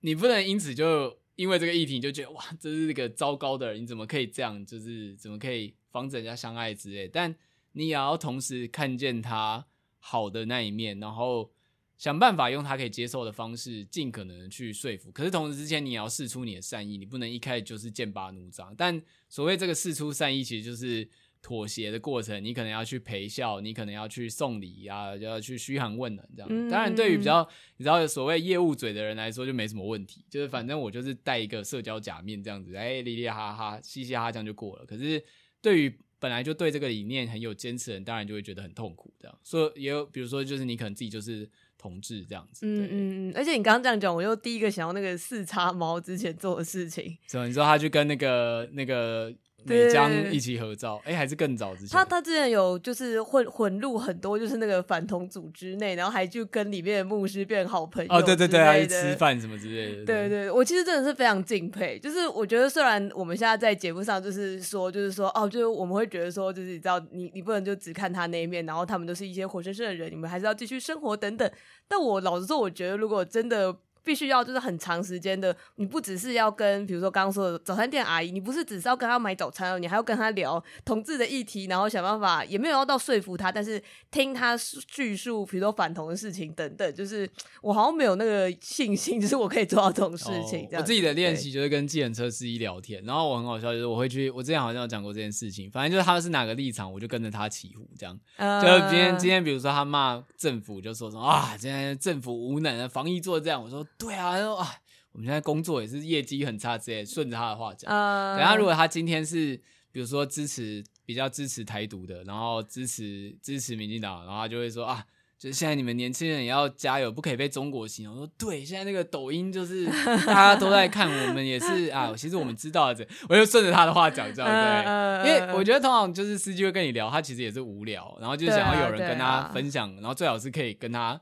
[0.00, 4.66] 你不能因此就因为这个议题就觉得哇，这是一个糟糕的人，你怎么可以这样？
[4.66, 7.06] 就是怎么可以防止人家相爱之类？
[7.06, 7.34] 但
[7.72, 9.64] 你也要同时看见他
[10.00, 11.50] 好的那一面，然后。
[11.98, 15.10] 想办法用他可以接受的方式，尽可能去说服。
[15.10, 18.72] 可是同时之前，你也要试出你的善意，你不能一开始就是剑拔弩张。
[18.76, 21.08] 但所谓这个试出善意，其实就是
[21.42, 22.42] 妥协的过程。
[22.42, 26.68] 你可能要去陪笑，你可能要去送礼啊，就要去嘘寒问暖这样。
[26.68, 30.24] 当然，对于比较你知道所谓业务嘴的人来说，就没什么问题。
[30.28, 34.84] 就是反正我就是戴一个社交假面这样子，哎，哩哩哈哈，嘻嘻哈哈这样就过了。
[34.86, 35.22] 可是
[35.60, 39.12] 对于本来就对这个理念很有坚持的人，当然就会觉得很痛苦。
[39.18, 41.48] 这样说也有，比如说就是你可能自己就是。
[41.80, 47.46] 同志这样子，嗯嗯嗯，而且你刚刚这样讲，我又第一个想到那个四叉猫之前做的事情，什么？
[47.46, 49.32] 你说他去跟那个那个。
[49.68, 51.90] 美江一起合照，哎、欸，还是更早之前。
[51.90, 58.12] 他他之前有就是混混入很多，就是那个反同组织内，然后还就跟里面的牧师变好朋友。
[58.12, 60.04] 哦，对对对，还吃饭什么之类的。
[60.04, 61.98] 对，对对，我其实真的是非常敬佩。
[61.98, 71.50] 就是我觉得，虽然我们现在在节目上就是说，就是说，哦，就是我们会觉得说，就是你知道，你你不能就只看他那一面，然后他们都是一些活生生的人，你们还是要继续生活等等。
[71.86, 73.76] 但我老实说，我觉得如果真的。
[74.08, 87.28] 必须要就是很长时间的，你不只是要跟，比如说刚刚说的早餐店阿姨，你不是只是要跟她买早餐，你还要跟她聊同志的议题，然后想办法，也没有要到说服她，但是听她叙述，比如说反同的事情等等，就是
[87.60, 90.64] 我好像没有那个信心， 就是我可以做到这种事情。
[90.72, 98.18] 哦、我自己的练习就是跟计程车司机聊天，然后我很好笑，就是我会去，我之前好像有讲过这件事情，反正就是他是哪个立场，我就跟着他起哄，这样。
[98.36, 104.76] 呃、就今天今天比如说他骂政府，就说什么啊，今天政府无能，防疫做这样，我说对啊，他说啊。
[105.12, 107.90] 我们现在工作也是业绩很差之类，顺着他的话讲。
[107.90, 109.56] Uh, 等下如果他今天是
[109.90, 115.04] 比如说支持比较支持台独的，然后支持支持民进党，然后他就会说啊，
[115.36, 118.12] 就是现在你们年轻人也要加油，不可以被中国洗脑。
[118.12, 119.86] 我说对，现在那个抖音就是
[120.24, 124.92] 大家都在看，我们也是啊，其实我们知道的，我就顺着他的话讲，这样对。
[124.92, 131.20] Uh, 因为我觉得通常就是司机会跟你聊，他其实也是无聊，然后就想要有人跟他分享，然后最好是可以跟他。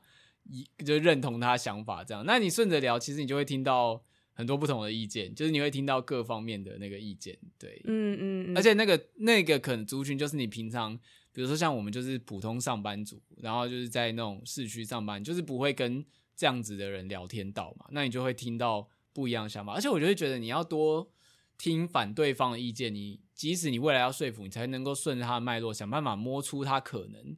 [0.49, 8.57] 一就认同他想法这样，那你顺着聊，其实你就会听到很多不同的意见，就是你会听到各方面的那个意见，对，嗯嗯，嗯。
[8.57, 10.97] 而且那个那个可能族群就是你平常，
[11.31, 16.03] 比比如说像我们就是普通上班族，然后就是在那种市区上班，就是不会跟
[16.35, 21.07] 这样子的人聊天到嘛，那你就会听到不一样的想法，而且我就会觉得你要多
[21.55, 27.37] 听反对方的意见，你即使你未来要说服你，才能够顺着他的脉络想办法摸出他可能，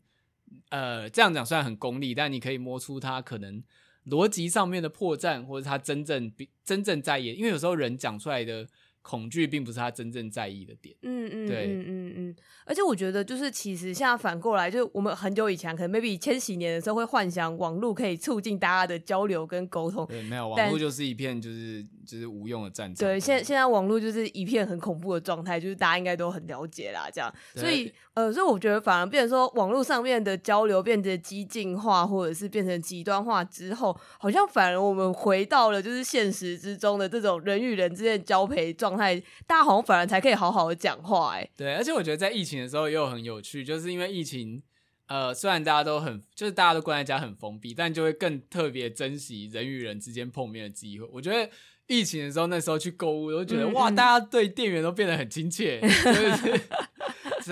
[0.69, 3.63] 呃，这样讲虽然很功利，但你可以摸出他可能
[4.07, 6.31] 逻辑上面的破绽，或者他真正
[6.63, 8.67] 真正在意，因为有时候人讲出来的。
[9.01, 10.93] 恐惧并不是他真正在意的点。
[11.03, 12.35] 嗯嗯，对，嗯嗯嗯。
[12.65, 20.05] 而且我觉得，就是其实现在反过来，就我们很久以前，可能 maybe 千禧年的时候，会幻想网络可以促进大家的交流跟沟通。
[20.05, 23.07] 对，没有网络就是一片就是就是无用的战场。
[23.07, 27.33] 对，现现在网络就是一片很恐怖的状态，就是大家应该都很了解啦，这样。
[27.55, 41.35] 所以呃，所以我觉得反而变成说，网络上面的交流变得激进化，或者是变成极端化之后，好像反而我们回到了就是现实之中的这种人与人之间的交陪状态，大家好像反而才可以好好的讲话。
[41.35, 44.61] 哎，对，而且我觉得在疫情的时候又很有趣，就是因为疫情，
[45.07, 51.07] 呃，虽然大家都很就是大家都关在家很封闭，但就会更特别珍惜人与人之间碰面的机会。
[51.13, 51.49] 我觉得
[51.87, 55.79] 疫情的时候，那时候去购物，我都觉得哇，大家对店员都变得很亲切。
[55.79, 56.61] 就是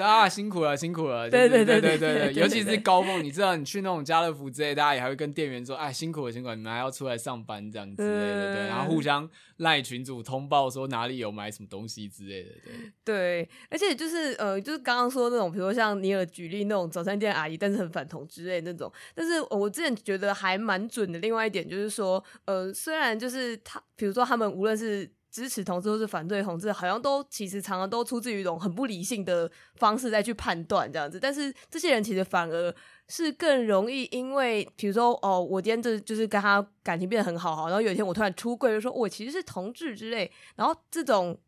[0.01, 1.29] 啊，辛苦了，辛苦了！
[1.29, 12.49] 对对对对对对，尤其是高峰，你知道，你去那种家乐福之类，大家也还会跟店员说：“哎，辛苦了，辛苦了，你们还要出来上班这样子。”对对对，然后互相赖群主通报说哪里有买什么东西之类的。
[12.63, 18.91] 对对，而且就是呃，就是刚刚说那种，比如说像尼尔举例那种早餐店阿姨，但是很反同之类那种。
[19.15, 21.19] 但是我之前觉得还蛮准的。
[21.19, 25.09] 另外一点就是说，呃，虽然就是他，比如说他们无论是。
[25.37, 31.19] 支持同志或是反对同志，好像都其实常常都出自于一种很不理性的方式再去判断这样子。
[31.19, 32.73] 但是这些人其实反而
[33.07, 41.39] 是更容易，因为比如说哦，我今天这就是跟他感情变得很好，好，然后有一天我突然出柜，就说我其实是同志之类，然后这种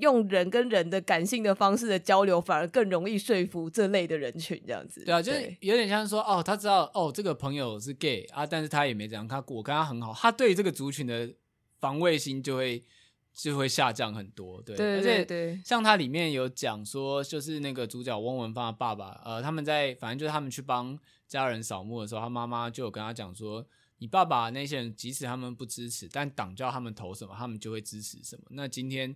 [0.00, 5.04] 用人跟人的感性的方式的交流，反而更容易说服这类的人群这样子。
[5.04, 11.32] 对啊，就是有点像说哦，他知道哦，这个朋友是 gay 啊，但是他也没怎样，他我跟他很好，他对这个族群的
[11.78, 12.82] 防卫心就会。
[13.36, 23.66] 就会下降很多，对，对对对，而且像它里面有讲说，就是那个主角翁文芳的爸爸，呃，他们在反正就是他们去帮家人扫墓的时候，他妈妈就有跟他讲说，
[23.98, 28.44] 你爸爸那些人即使他们不支持，但党叫他们投什么，他们就会支持什么。
[28.48, 29.14] 那今天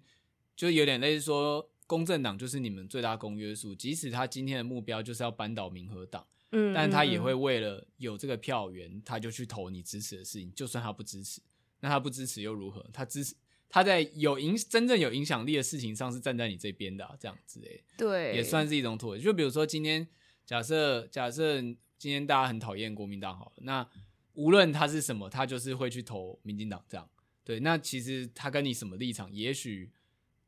[0.55, 11.41] 就有点类似说，公正党就是你们最大公约数，即使他今天的目标就是要扳倒民和党，嗯，但他也会为了有这个票源，他就去投你支持的事情，就算他不支持，
[11.81, 12.85] 那他不支持又如何？
[12.93, 13.35] 他支持。
[13.71, 19.23] 他在有影真正有影响力的事情上是站在你这边的，啊，这样子诶，对，也算是一种妥协。
[19.23, 20.07] 就比如说今天
[20.45, 21.61] 假设假设
[21.97, 23.89] 今天大家很讨厌国民党好了，那
[24.33, 27.09] 无论他是什么，他就是会去投民进党这样。
[27.45, 29.91] 对，那其实他跟你什么立场，也许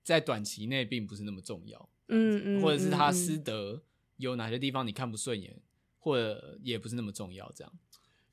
[0.02, 3.82] 在短期内并不是那么重要，嗯嗯，或者是他师德
[4.16, 5.60] 有哪些地方你看不顺眼，
[5.98, 7.72] 或者也不是那么重要这样。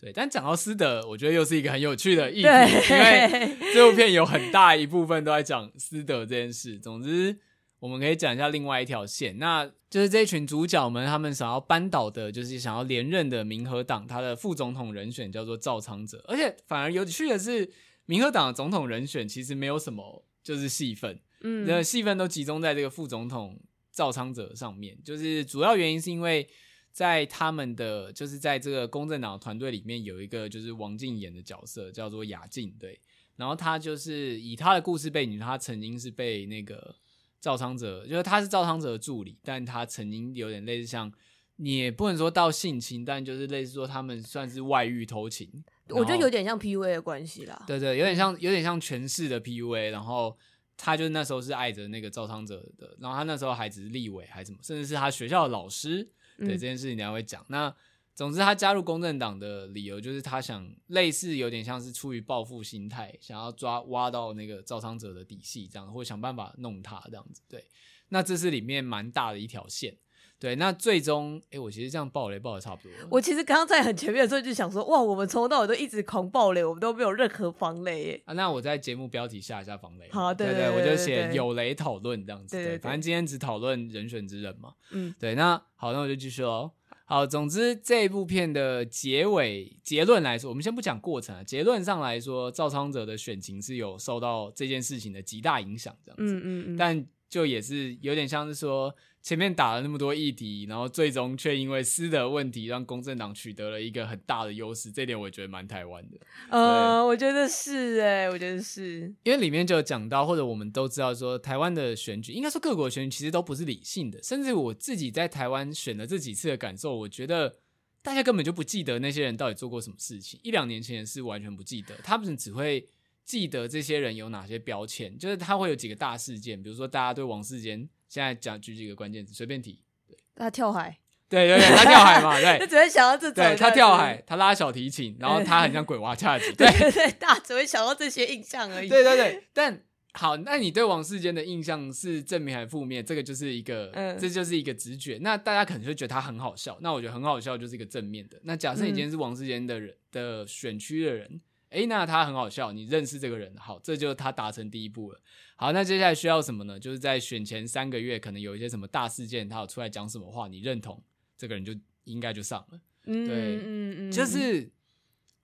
[0.02, 6.80] 对，但讲到私德，我觉得又是一个很有趣的议题，因为这部片有很大一部分都在讲私德这件事。
[6.80, 7.38] 总之，
[7.80, 16.24] 我们可以讲一下另外一条线，那就是这群主角们他们想要扳倒的，就是想要连任的民和党，他的副总统人选叫做赵昌泽。
[16.30, 17.70] 而且反而有趣的是，
[18.06, 23.60] 民和党的总统人选其实没有什么就是戏份，嗯，那戏份都集中在这个副总统
[23.92, 26.48] 赵昌泽上面，就是主要原因是因为。
[26.92, 33.00] 在他们的就是在这个公正党团队里面有一个就是王静演的角色叫做雅静，对，
[33.38, 36.96] 然后他就是以他的故事背景，他曾经是被那个
[37.40, 41.10] 赵昌泽，就是他是赵昌泽的助理，但他曾经有点类似像，
[41.58, 50.38] 你也不能说到性侵，但就是类似说他们算是外遇偷情，我觉得有点像 PUA 的关系啦，对对，有点像有点像权势的 PUA，然后
[50.76, 56.10] 他就那时候是爱着那个赵昌泽的，然后他那时候还只是立委还是什么，甚至是他学校的老师。
[56.40, 57.46] 对这件事情，等下会讲。
[57.50, 57.74] 那
[58.16, 67.42] 总之，他加入公正党的理由就是他想类似有点像是出于报复心态，想要抓挖到那个招商者的底细，这样或想办法弄他这样子。
[67.48, 67.64] 对，
[68.10, 69.96] 那这是里面蛮大的一条线。
[70.40, 72.92] 对，那最终，哎，我其实这样爆雷爆的差不多。
[73.12, 78.22] 我其实刚刚在很前面的时候就想说，哇，我们从头到尾都一直狂爆雷，我们都没有任何防雷耶。
[78.24, 80.08] 啊，那我在节目标题下一下防雷。
[80.12, 82.56] 好，对对，对，对，对，我就写有雷讨论这样子。
[82.56, 84.74] 对，反正今天只讨论人选之人嘛。
[84.92, 86.72] 嗯，对，那好，那我就继续喽。
[87.04, 91.44] 好，总之这一部片的结尾结论来说，我们先不讲过程啊。
[91.44, 96.34] 结论上来说，赵昌哲的选情是有受到这件事情的极大影响，这样子。
[96.34, 96.78] 嗯嗯嗯。
[96.78, 98.96] 但就也是有点像是说。
[99.22, 106.18] 前面打了那么多议题，然后最终却因为私德问题让公正党取得了一个很大的优势，这点我觉得蛮台湾的。
[106.50, 117.58] 呃，我觉得是哎、欸，我觉得是因为里面就有讲到，或者我们都知道说，台湾的选举，应该说各国选举其实都不是理性的，甚至我自己在台湾选了这几次的感受，我觉得
[118.02, 122.88] 大家根本就不记得那些人到底做过什么事情，一两年前是完全不记得，他们只会
[123.26, 127.88] 记得这些人有哪些标签，就是他会有几个大事件，比如说大家对王世坚。
[128.10, 129.82] 现在讲举几个关键词，随便提。
[130.06, 130.98] 对，他跳海。
[131.30, 132.58] 对对对，他跳海嘛，对。
[132.60, 133.36] 他只会想到这种。
[133.36, 136.52] 对，他跳海，他拉小提琴，然后他很像鬼娃恰吉。
[136.58, 138.90] 对对对，大家只会想到这些印象而已。
[138.90, 139.84] 对对对，但
[140.14, 143.06] 好，那你对王世坚的印象是正面还是负面？
[143.06, 145.20] 这个就是一个，嗯、这就是一个直觉。
[145.22, 148.40] 那大家可能就觉得他很好笑，那我觉得很好笑就是一个正面的。
[148.42, 151.40] 那假设你今天是王世坚的人、嗯、的选区的人。
[151.70, 155.20] 诶，那他很好笑，你认识这个人，好，这就是他达成第一步了。
[155.62, 156.80] 好，那接下来需要什么呢？
[156.80, 161.04] 就是在选前三个月，可能有一些什么大事件，他有出来讲什么话，你认同
[161.38, 162.80] 这个人就应该就上了。
[163.04, 164.72] 嗯，对，嗯嗯，就是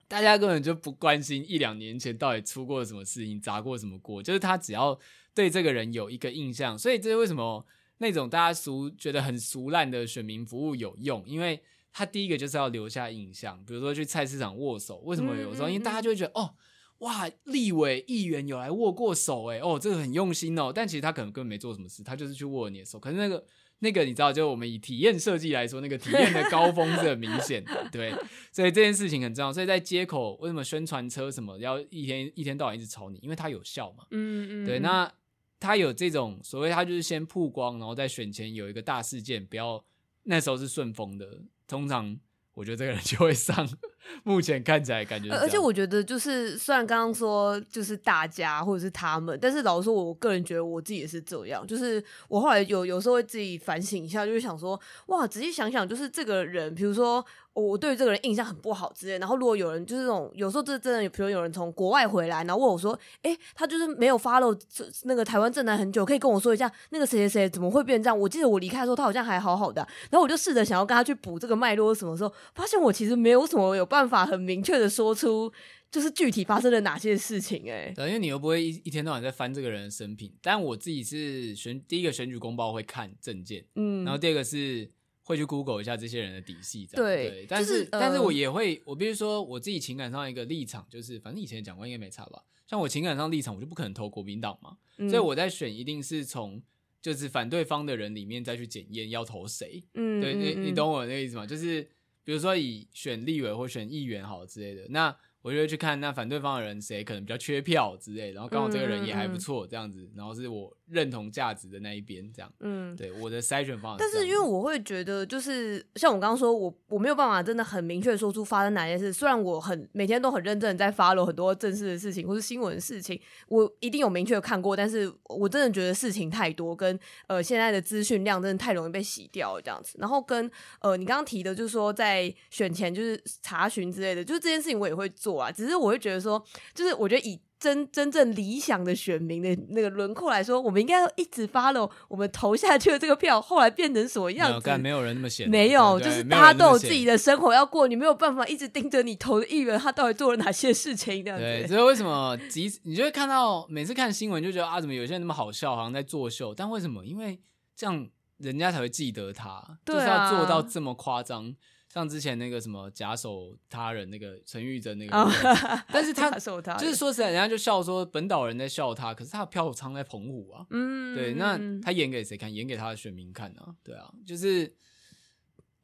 [0.08, 4.98] 大家根本就不关心一两年前到底出过什么事情，砸过什么锅，就是他只要
[5.34, 7.66] 对这个人有一个印象，所以这是为什么
[7.98, 11.62] 那种大家俗觉得很俗烂的选民服务有用，因为。
[11.98, 15.68] 他第一个就是要留下印象，比如说去菜市场握手，为什么有时候？
[15.70, 16.54] 因为大家就会觉得哦，
[16.98, 20.72] 哇，立委议员有来握过手，诶，哦，这个很用心哦。
[20.74, 22.98] 但其实他可能根本没做什么事，他就是去握你的手。
[22.98, 23.44] 可是那个
[23.80, 28.10] 那个你知道，就我们以体验设计来说，那个体验的高峰是很明显的，对。
[28.50, 29.52] 所以这件事情很重要。
[29.52, 33.18] 所以在街口为什么宣传车什么要一天一天到晚一直吵你？
[33.22, 34.04] 因为它有效嘛。
[34.10, 34.66] 嗯嗯。
[34.66, 35.12] 对，那
[35.60, 39.84] 他有这种所谓，他就是先曝光，然后在选前有一个大事件，不要
[40.22, 41.42] 那时候是顺风的。
[41.68, 42.16] 通常
[42.54, 43.68] 我觉得这个人就会上，
[44.24, 45.30] 目前看起来感觉。
[45.30, 51.66] 而且我觉得就是，虽然刚刚说就是大家或者是他们，但是老实说，我个人觉得我自己也是这样。
[51.66, 57.24] 就是我后来有有时候会自己反省一下，就是想说，哇，仔细想想，就是这个人，比如说。
[57.62, 69.80] 我对于这个人印象很不好之类，然后如果有人就是这种，有时候这真的，比如有人从国外回来，然后问我说：“诶，他就是没有 follow 这那个台湾政坛很久，可以跟我说一下那个谁谁谁怎么会变这样？”我记得我离开的时候，他好像还好好的，
[70.10, 75.50] 然后我就试着想要跟他去补这个脉络，什么时候发现我其实没有什么有办法很明确的说出，
[75.90, 77.62] 就是具体发生了哪些事情。
[77.64, 84.90] 诶，对，因为你又不会一一天到晚在翻这个人的生平，但我自己是选第一个选举公报会看证件，嗯，然后第二个是。
[85.26, 87.46] 会去 Google 一下这些人的底细，这样对，对。
[87.48, 92.44] 但是，就是、但是我也会，我比如说我自己情感上一个立场，就是反正以前讲过应该没差吧。
[92.68, 96.62] 像我情感上立场，我就不可能投国民党嘛，嗯、所以我在选一定是从
[97.02, 99.82] 就是反对方的人里面再去检验要投谁。
[99.94, 101.44] 嗯，对，你你懂我那个意思吗？
[101.44, 101.82] 就是
[102.22, 105.16] 比如说以选立委或选议员好之类的，那。
[105.42, 112.52] 我就会去看那反对方的人谁可能比较缺票之类，然后刚好这个人也还不错，这样子，然后是我认同价值的那一边，这样。
[112.60, 113.96] 嗯，对，我的筛选方法。
[113.98, 119.12] 但是因为我会觉得，就是像我刚刚说，我我没有办法真的很明确说出发生哪件事。
[119.12, 129.96] 虽然我很每天都很认真在 follow 很多正式的事情或是新闻的事情，我一定有明确看过，但是我真的觉得事情太多，跟呃现在的资讯量真的太容易被洗掉了这样子。
[129.98, 135.50] 然后跟呃你刚刚提的，就是说在选前就是查询之类的，就是这件事情我也会做啊。
[135.50, 136.42] 只是我会觉得说，
[136.74, 144.62] 就是我觉得以真真正理想的选民的那个轮廓来说，我们应该要一直 follow 我们投下去的这个票，后来变成什么样子？
[144.66, 151.44] 但没有人那么闲，没有，就是大家都有自己的生活要过，你没有办法一直盯着你投的议员他到底做了哪些事情这样子。
[151.44, 156.54] 对，所以为什么即你就会看到每次看新闻就觉得啊，怎么有些人那么好笑，好像在作秀？
[156.54, 157.04] 但为什么？
[157.06, 157.40] 因为
[157.74, 158.06] 这样
[158.38, 161.54] 人家才会记得他，就是要做到这么夸张。
[161.96, 165.32] 像之前那个什么假手他人那个陈玉珍那个，oh,
[165.88, 166.30] 但是他
[166.76, 172.54] 就是说实在，人家就笑说本岛人在笑他，可是他的票仓在澎湖啊，嗯，对，那他演给谁看？
[172.54, 174.74] 演给他的选民看啊，对啊，就是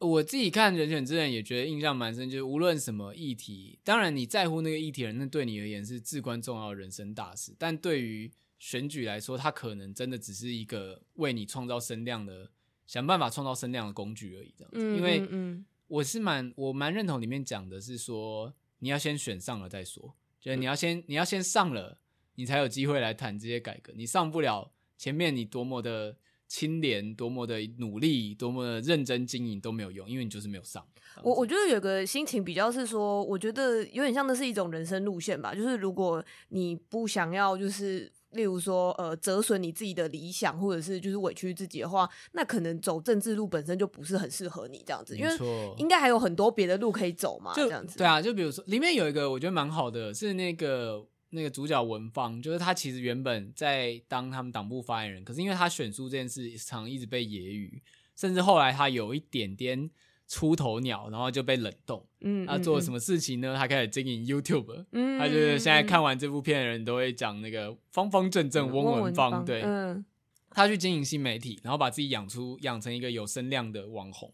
[0.01, 12.51] 我自己看人选之人也觉得印象蛮深，就是无论什么议题，当然你在乎那个议题人，那对你而言是至关重要的人生大事，但对于选举来说，他可能真的只是一个为你创造声量的，
[12.87, 15.65] 想办法创造声量的工具而已，这样子，因为嗯。
[15.93, 21.99] 我是蛮我蛮认同里面讲的是说，你要先选上了再说，就是你要先你要先上了，
[22.37, 23.93] 你才有机会来谈这些改革。
[23.95, 26.17] 你上不了，前面你多么的
[26.49, 30.83] 清廉，多么的努力，多么的认真经营都没有用，因为你就是没有上。
[31.23, 38.11] 我我觉得有个心情比较是说，我觉得有点像那是一种人生路线吧，就是如果你不想要就是。
[38.33, 45.31] 例如说，呃，折损你自己的理想，或者是就是委屈自己的话，那可能走政治路本身就不是很适合你这样子，因为
[45.77, 47.97] 应该还有很多别的路可以走嘛，这样子。
[47.97, 57.81] 对啊，就比如说里面有一个我觉得蛮好的，是那个那个主角文芳，就是他其实原本在当他们党部发言人，可是因为他选书这件事常一直被揶揄，
[58.17, 59.91] 甚至后来他有一点点
[60.33, 62.03] 出头鸟，然后就被冷冻。
[62.21, 63.55] 嗯，他做了什么事情呢？
[63.55, 64.87] 他开始经营 YouTube。
[64.93, 69.45] 嗯，他就是现在看完这部片的人都会讲那个方方正正翁文芳。
[69.45, 70.03] 对，嗯，
[70.51, 74.33] 他去经营新媒体，然后把自己养出养成一个有声量的网红，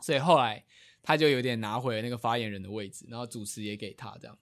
[0.00, 0.64] 所以后来。
[1.04, 4.38] 他就有点拿回了那个发言人的位置，然后主持也给他这样。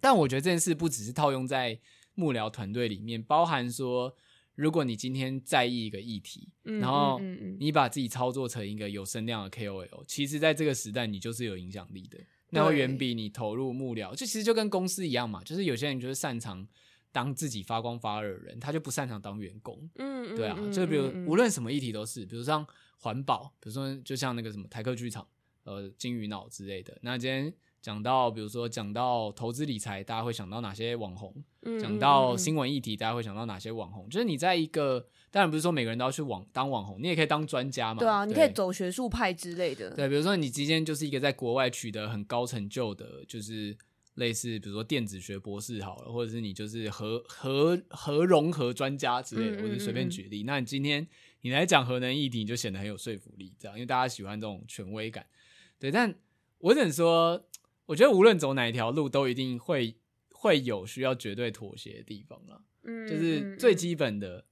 [0.00, 1.78] 但我觉得这件事不只是套用在
[2.14, 4.16] 幕僚团队里面，包含说，
[4.56, 7.20] 如果你今天在意一个议题，然后
[7.60, 12.18] 你把自己操作成一个有声量的 KOL，其实在这个时代你就是有影响力的，
[12.50, 16.66] 那会远比你投入幕僚，就其实就跟公司一样嘛，就是有些人就是擅长
[17.12, 19.88] 当自己发光发热的人，他就不擅长当员工。
[19.94, 22.66] 嗯，对啊，就比如无论什么议题都是，比如像
[22.98, 25.26] 环保，比如说就像那个什么台客剧场。
[25.64, 26.96] 呃，金鱼脑之类的。
[27.02, 27.52] 那今天
[27.86, 31.32] 讲到，比如说讲到投资理财，大家会想到哪些网红？
[31.62, 34.08] 嗯，讲到新闻议题，大家会想到哪些网红？
[34.08, 38.00] 就是你在一个，当然不是说每个人都要去网当网红，你也可以当专家嘛。
[38.00, 39.94] 对啊，你可以走学术派之类的。
[39.94, 43.78] 对，比如说你今天就是一个在国外取得很高成就的，就是
[44.14, 50.42] 类似比如说电子学博士好了，或者是你就是核核核融合专家之类的，或者随便举例。
[50.42, 51.06] 那你今天
[51.42, 55.24] 你来讲核能议题，你就显得很有说服力，这样，因为大家喜欢这种权威感。
[55.78, 56.12] 对，但
[56.58, 57.46] 我只能说，
[57.86, 59.96] 我觉得无论走哪一条路，都一定会
[60.30, 62.60] 会有需要绝对妥协的地方啦。
[62.82, 64.44] 嗯，就是最基本的。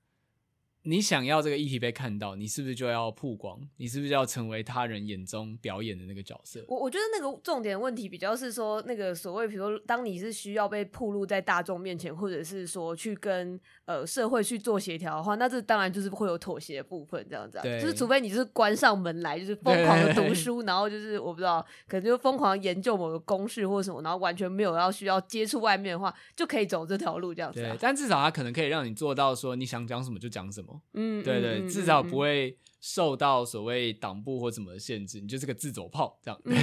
[0.87, 3.59] 你想要这个议题被看到，你是不是就要曝光？
[3.79, 6.63] 你是不是就要成为他人眼中表演的那个角色？
[6.69, 17.59] 我我觉得那个重点问题比较是说，那个所谓，比如说，当你是需要被曝露在大众面前，或者是说去跟呃社会去做协调的话，那这当然就是会有妥协的部分，这样子。
[17.63, 27.63] 对，就是除非你是关上门来，就是疯狂的读书， 然后就是我不知道，可能就疯狂研究某个公式或者什么，然后完全没有要需要接触外面的话，就可以走这条路这样子。
[27.63, 30.74] 对，但至少他可能可以让你做到说，你想讲什么就讲什么。
[30.93, 31.69] 嗯，对对。
[31.69, 36.41] 至少不会受到所谓党部或什么的限制，你就是个自走炮这样。
[36.45, 36.57] 嗯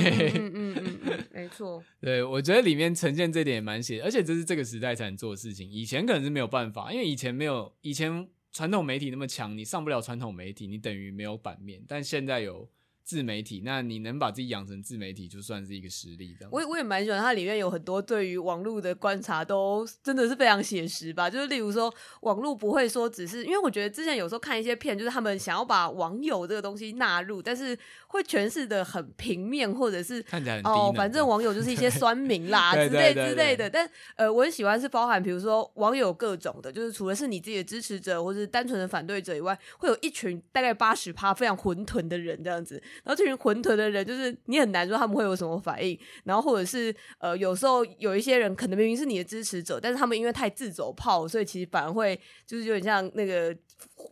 [0.53, 1.83] 嗯 嗯，没错。
[1.99, 11.83] 对，我觉得里面呈现这点也蛮写，而且这是这个时代才能做的事情，以前可能是没有办法，因为以前没有以前传统媒体那么强，你上不了传统媒体，你等于没有版面。
[11.87, 12.69] 但现在有。
[13.03, 16.35] 自媒体，那你能把自己养成自媒体，就算是一个实力。
[16.37, 21.29] 这样，我也我也蛮喜欢它里面有很多对于网络的观察，都真的是非常写实吧。
[21.29, 27.77] 就是例如说，网络不会说只是，因为我觉得之前有时候看一些片，就是他们想要把网友这个东西纳入，但是
[28.11, 33.69] 会诠释的很平面，或者是看起来很哦，反正网友就是一些酸民啦之类之类的。
[33.69, 42.75] 但呃，我很喜欢是包含，比如说网友各种的，就是除了是你自己的支持者或是单纯的反对者以外，会有一群大概八十趴非常混沌的人这样子。
[43.03, 45.97] 然后这群混沌的人，就是你很难说他们会有什么反应。
[46.25, 53.55] 然后或者是呃，有时候有一些人可能明明是你的支持者，但是他们因为太自走炮，所以其实反而会就是有点像那个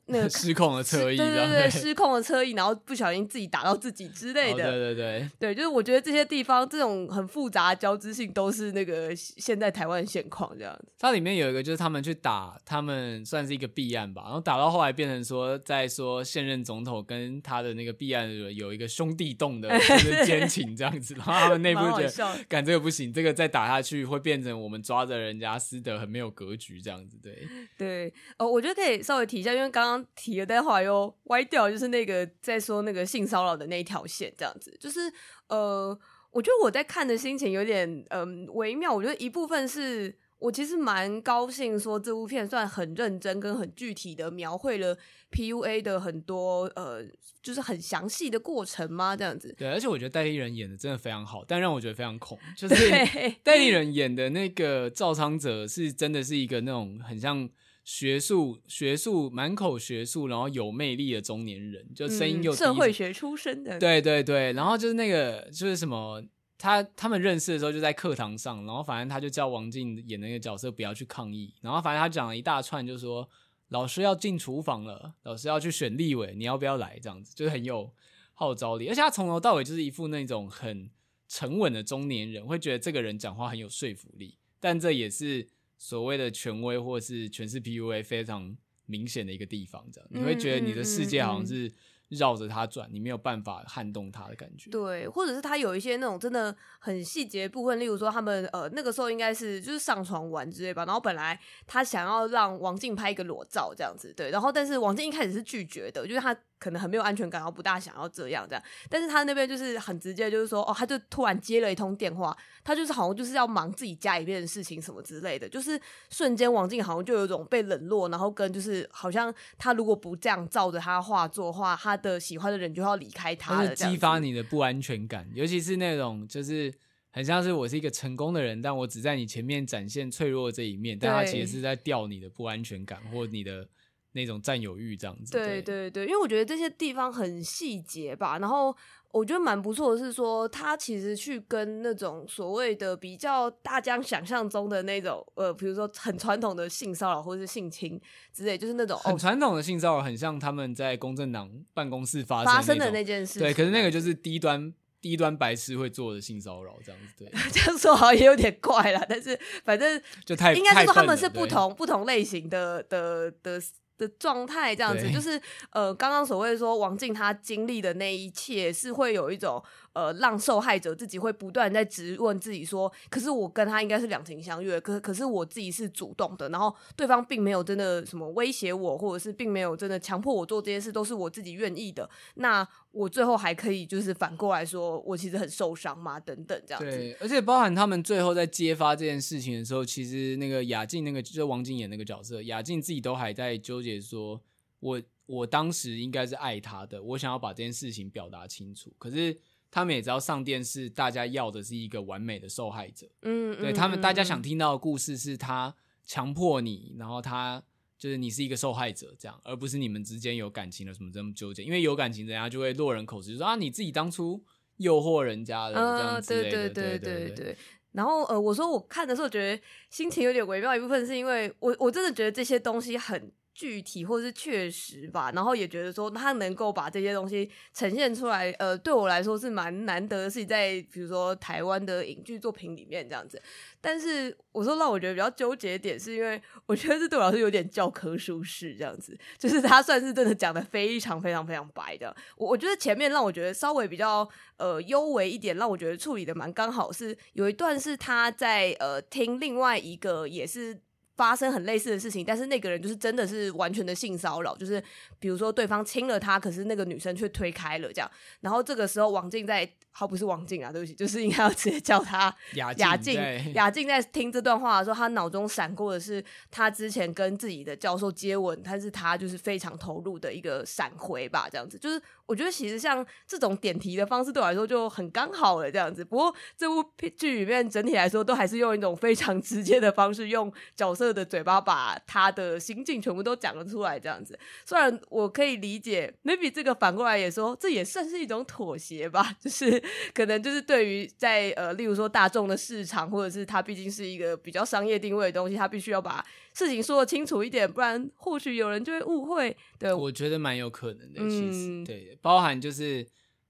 [0.07, 4.65] 那个 失控的车翼，对对对，失控的车翼，然后不小心自己打到自己之类的。
[4.65, 10.87] 哦、对对对，对，就是我觉得这些地方这种很复杂的交织性，都是那个现在台湾现况这样子。
[10.97, 19.15] 它里面有一个就是他们去打，他们算是一个弊案吧，然后打到后来变成说，在说现任总统跟他的那个弊案有一个兄。
[19.19, 27.45] 弟动的就是奸情这样子，然后他们内部觉得，干这个不行，这个再打下去会变成我们抓着人家私德很没有格局这样子，对
[27.77, 35.11] 对，哦，我觉得可以稍微提一下，因为刚刚刚提了，但后来又歪掉，就是那个在说那个性骚扰的那一条线这样子，就是
[35.47, 35.97] 呃，
[36.31, 40.15] 我觉得我在看的心情有点嗯、呃、微妙，我觉得一部分是。
[40.39, 44.97] 我其实蛮高兴，说这部片算很认真跟很具体的描绘了
[45.31, 47.03] PUA 的很多呃，
[47.43, 49.17] 就是很详细的过程吗？
[49.17, 49.53] 这样子。
[49.57, 52.89] 对，而且我觉得代理人演的真的非常好，但让我觉得非常恐，就是
[53.43, 57.49] 代理人演的那个赵昌泽是真的是一个那种很像
[57.89, 63.79] 学术、学术满口学术，然后有魅力的中年人，就声音又、嗯、社会学出身的。
[63.79, 66.23] 对对对，然后就是那个就是什么。
[66.61, 73.27] 他他们认识的时候就在课堂上，然后反正他就叫王静演那个角色不要去抗议，然后反正他讲了一大串，就是说
[73.69, 76.99] 老师要进厨房了，老师要去选立委，你要不要来？
[77.01, 77.89] 这样子就是很有
[78.33, 80.91] 号召力，而且他从头到尾就是一副那种很
[81.29, 85.47] 沉稳的中年人，会觉得这个人讲话很有说服力，但这也是
[85.79, 88.55] 所谓的权威或是全是 PUA 非常
[88.85, 91.73] 明显的一个地方，这样你会觉得你的世界好像是。
[92.09, 94.71] 绕着他转，你没有办法撼动他的感觉。
[94.71, 108.63] 对，或者是他有一些那种真的很细节的部分，例如说他们呃那个时候应该是就是上床玩之类吧，然后本来他想要让王静拍一个裸照这样子，对，然后但是王静一开始是拒绝的，就是他可能很没有安全感，然后不大想要这样这样。
[108.89, 115.79] 但是他那边就是很直接，就是说哦，他就突然接了一通电话，他就是好像就是要忙自己家里面的事情什么之类的，就是
[116.09, 126.73] 瞬间王静好像就有一种被冷落，然后跟就是好像他如果不这样照着他话做的话，他的喜欢的人就要离开他了，激发你的不安全感，尤其是那种就是。
[127.11, 133.67] 很像是我是一个成功的人，但我只在你前面展现脆弱这一面，但他其实是在吊你的不安全感或你的
[134.13, 135.31] 那种占有欲这样子。
[135.31, 138.75] 对对对，因为我觉得这些地方很细节吧，然后
[139.11, 147.99] 我觉得蛮不错的是说，他其实去跟那种所谓的比较大家想象中的那种呃，比如说很传统的性骚扰或者是性侵
[148.33, 153.39] 之类，就是那种很传统的性骚扰，很像他们在公正党办公室发生发生的那件事。
[153.39, 154.73] 对，可是那个就是低端。
[155.01, 163.57] 低端白痴会做的性骚扰，这样子对， 这样说好像也有点怪啦，但是反正就太应该是说他们是不同不同类型的的的
[163.99, 165.39] 的状态，这样子就是
[165.69, 169.63] 呃，刚刚所谓说王静她经历的那一切是会有一种。
[169.93, 182.07] 呃，让受害者自己会不断在质问自己说：“可是我跟他应该是两情相悦，可可是我自己是主动的，然后对方并没有真的什么威胁我，或者是并没有真的强迫我做这件事，都是我自己愿意的。
[182.35, 186.89] 那我最后还可以就是反过来说，我其实很受伤嘛，等等这样子。
[186.89, 194.39] 对，而且包含他们最后在揭发这件事情的时候，其实那个雅静那个就是王静演那个角色，雅静自己都还在纠结说，
[194.79, 199.37] 我我当时应该是爱他的，我想要把这件事情表达清楚，可是。
[199.71, 203.07] 他们也知道上电视，大家要的是一个完美的受害者。
[203.21, 207.61] 嗯，对他们，大家想听到的故事是他强迫你，然后他
[207.97, 211.63] 就是你是一个受害者这样，而不是你们之间有感情的什么这么纠结。
[211.63, 214.43] 因为有感情，人家就会落人口实，就说啊，你自己当初
[214.77, 216.69] 诱惑人家的这样之类的。
[216.69, 217.57] 对对对对对。
[217.91, 223.31] 然后呃，我说我看的时候觉得心情有点微妙，一部分是因为我我真的觉得这些东西很。
[223.53, 233.41] 具体或是确实吧，然后也觉得说他能够把这些东西呈现出来，呃，对我来说是蛮难得的事情，在比如说台湾的影剧作品里面这样子。
[233.81, 242.15] 但是我说让我觉得比较纠结的点，是因为我觉得这对我来说有点教科书式这样子，就是他算是真的讲的非常非常非常白的。
[242.37, 244.27] 我我觉得前面让我觉得稍微比较
[244.57, 250.81] 呃优微一点，让我觉得处理的蛮刚好，是有一段是他在呃听另外一个也是。
[251.19, 254.81] 发生很类似的事情，但是那个人就是真的是完全的性骚扰，就是
[255.19, 258.09] 比如说对方亲了他，可是那个女生却推开了这样，
[258.39, 259.69] 然后这个时候王静在，
[259.99, 263.19] 好不是王静啊，对不起，就是应该要直接叫他 雅静。
[263.53, 276.05] 雅静在听这段话的时候，他脑中闪过的是他之前跟自己的教授接吻，但是他就是非常投入的一个闪回吧，这样子，就是我觉得其实像这种点题的方式对我来说就很刚好了这样子。
[276.05, 276.81] 不过这部
[277.17, 281.09] 剧里面整体来说都还是用一种非常直接的方式，用角色。
[281.09, 284.37] 的嘴巴把他的心境全部都讲了出来，这样子。
[284.63, 289.35] 虽然我可以理解，maybe 这个反过来也说，这也算是一种妥协吧。
[289.41, 299.55] 就是可能就是对于在呃，例如说大众的市场，或者是它毕竟是一个比较商业定位的东西，他必须要把事情说的清楚一点，不然或许有人就会误会。
[299.77, 301.19] 对，我觉得蛮有可能的。
[301.29, 303.07] 其实，嗯、对，包含就是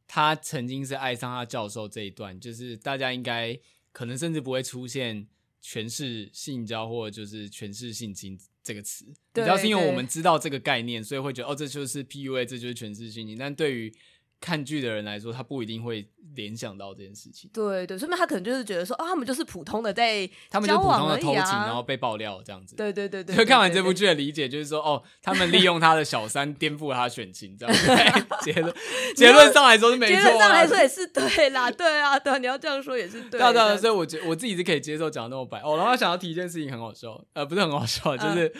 [0.07, 3.59] 他曾经是爱上他教授这一段，就是大家应该
[3.91, 5.27] 可能甚至不会出现。
[5.61, 13.37] 诠释性交或者就是诠释性侵这个词，主要是因为我们知道这个概念，所以会觉得哦，这就是 PUA，这就是诠释性侵。
[13.37, 13.93] 但对于
[14.41, 17.49] 看剧的人来说，他不一定会联想到这件事情。
[17.53, 22.75] 对对，说明他可能就是觉得说，哦，他们就是普通的在、啊、他们就普通的偷情，然后被爆料这样子。
[22.75, 23.35] 对对对对。
[23.35, 27.87] 就 看完这部剧的理解就是说，哦，他们利用他的小三颠覆他选情，这样子。
[28.41, 28.73] 结论
[29.15, 33.39] 结论上来说是没错，结论上来说也是对啦，对啊，对，你要这样说也是对。
[33.39, 35.59] 对对，所以我觉我自己是可以接受讲的那么白。
[35.59, 38.53] 哦，然后想要提一件事情很好笑，呃，不是很好笑，就是。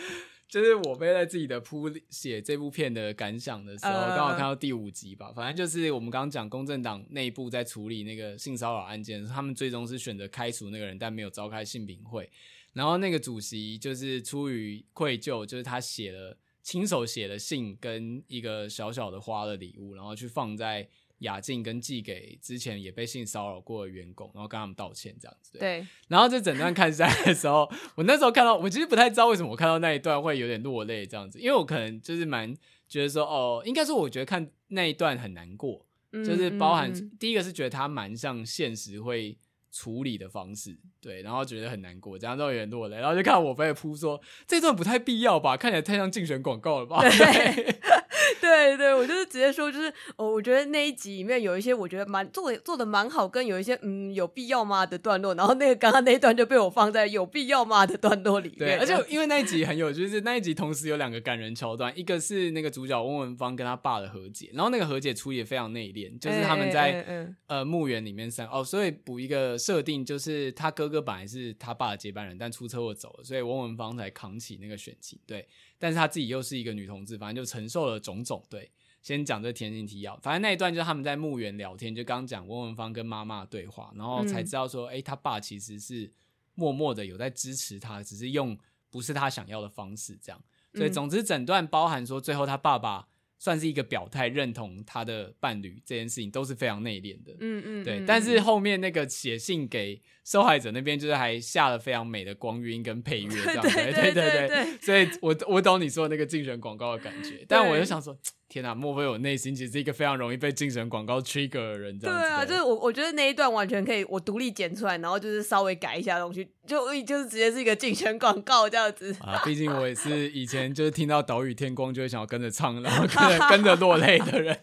[0.50, 5.32] 嗯就是我背在自己的铺写这部片的感想的时候，刚、uh, 好看到第五集吧。
[5.32, 12.28] 反正就是我们刚刚讲公正党内部在处理那个性骚扰案件，他们最终是选择开除那个人，但没有召开性评会。
[12.72, 20.88] 然后那个主席就是出于愧疚，就是他写了亲手写的信跟一个小小的花的礼物，然后去放在。
[21.20, 25.52] 雅静跟寄给之前也被性骚扰过的员工，然后跟他们道歉这样子。
[25.58, 32.54] 对，对，然后这整段看下来的时候， 我那时候看到，我其实不太知道为什么我看到那一段会有点落泪这样子，因为我可能就是蛮
[32.88, 39.36] 觉得说，哦，应该说我觉得看那一段很难过，嗯、就是包含、嗯、第一个是觉得他蛮像现实会
[39.70, 47.02] 处理的方式，对，然后觉得很难过，这样都有点落泪，然后就看我被扑说这段不太必要吧，看起来太像竞选广告了吧。
[47.02, 47.76] 对。
[48.40, 58.58] 对对对，我就是直接说，就是哦，我觉得那一集里面有一些我觉得蛮做的做的蛮好，跟有一些嗯有必要吗的段落，然后那个刚刚那一段就被我放在有必要吗的段落里面。
[58.58, 75.46] 对，而且因为那一集很有，就是那一集同时有两个感人桥段，一个是那个主角翁文芳跟他爸的和解，然后那个和解处理也非常内敛，就是他们在、欸欸欸、呃墓园里面散哦，所以补一个设定，就是他哥哥本来是他爸的接班人，但出车祸走了，所以翁文芳才扛起那个选情，对。
[75.80, 78.40] 但是他自己又是一个女同志，反正就承受了种种。
[78.48, 78.70] 对，
[79.02, 80.16] 先讲这前情提要。
[80.18, 86.12] 反正那一段就是他们在墓园聊天，就刚讲温文芳跟妈妈对话，然后才知道说，哎、嗯欸，他爸其实是
[86.54, 88.56] 默默的有在支持他，只是用
[88.90, 90.40] 不是他想要的方式这样。
[90.74, 93.08] 所以总之整段包含说，最后他爸爸。
[93.42, 98.04] 算是一个表态，认同他的伴侣这件事情都是非常内敛的，嗯嗯，对。
[98.06, 99.98] 但是后面那个写信给
[100.30, 104.78] 受害者那边，就是还下了非常美的光晕跟配乐，这样子，对对对对。
[104.80, 108.16] 所以我我懂你说那个竞选广告的感觉，但我就想说，
[108.48, 111.98] 天哪，莫非我内心其实是一个非常容易被竞选广告 trigger 的人？
[111.98, 112.22] 这样子。
[112.22, 119.12] 对啊，就是我我觉得那一段完全可以我独立剪出来，然后就是稍微改一下东西，就就是直接是一个竞选广告这样子。
[119.22, 124.56] 啊，毕竟我也是以前就是听到岛屿天光就会想要跟着唱，然后跟着 跟着落泪的人，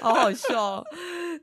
[0.00, 0.84] 好好笑。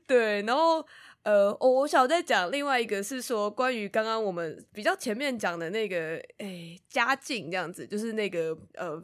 [0.06, 0.84] 对，然后
[1.30, 9.02] 呃，我我想再讲另外一个是说关于刚刚我们比较前面讲的那个，哎，家境这样子，就是那个呃。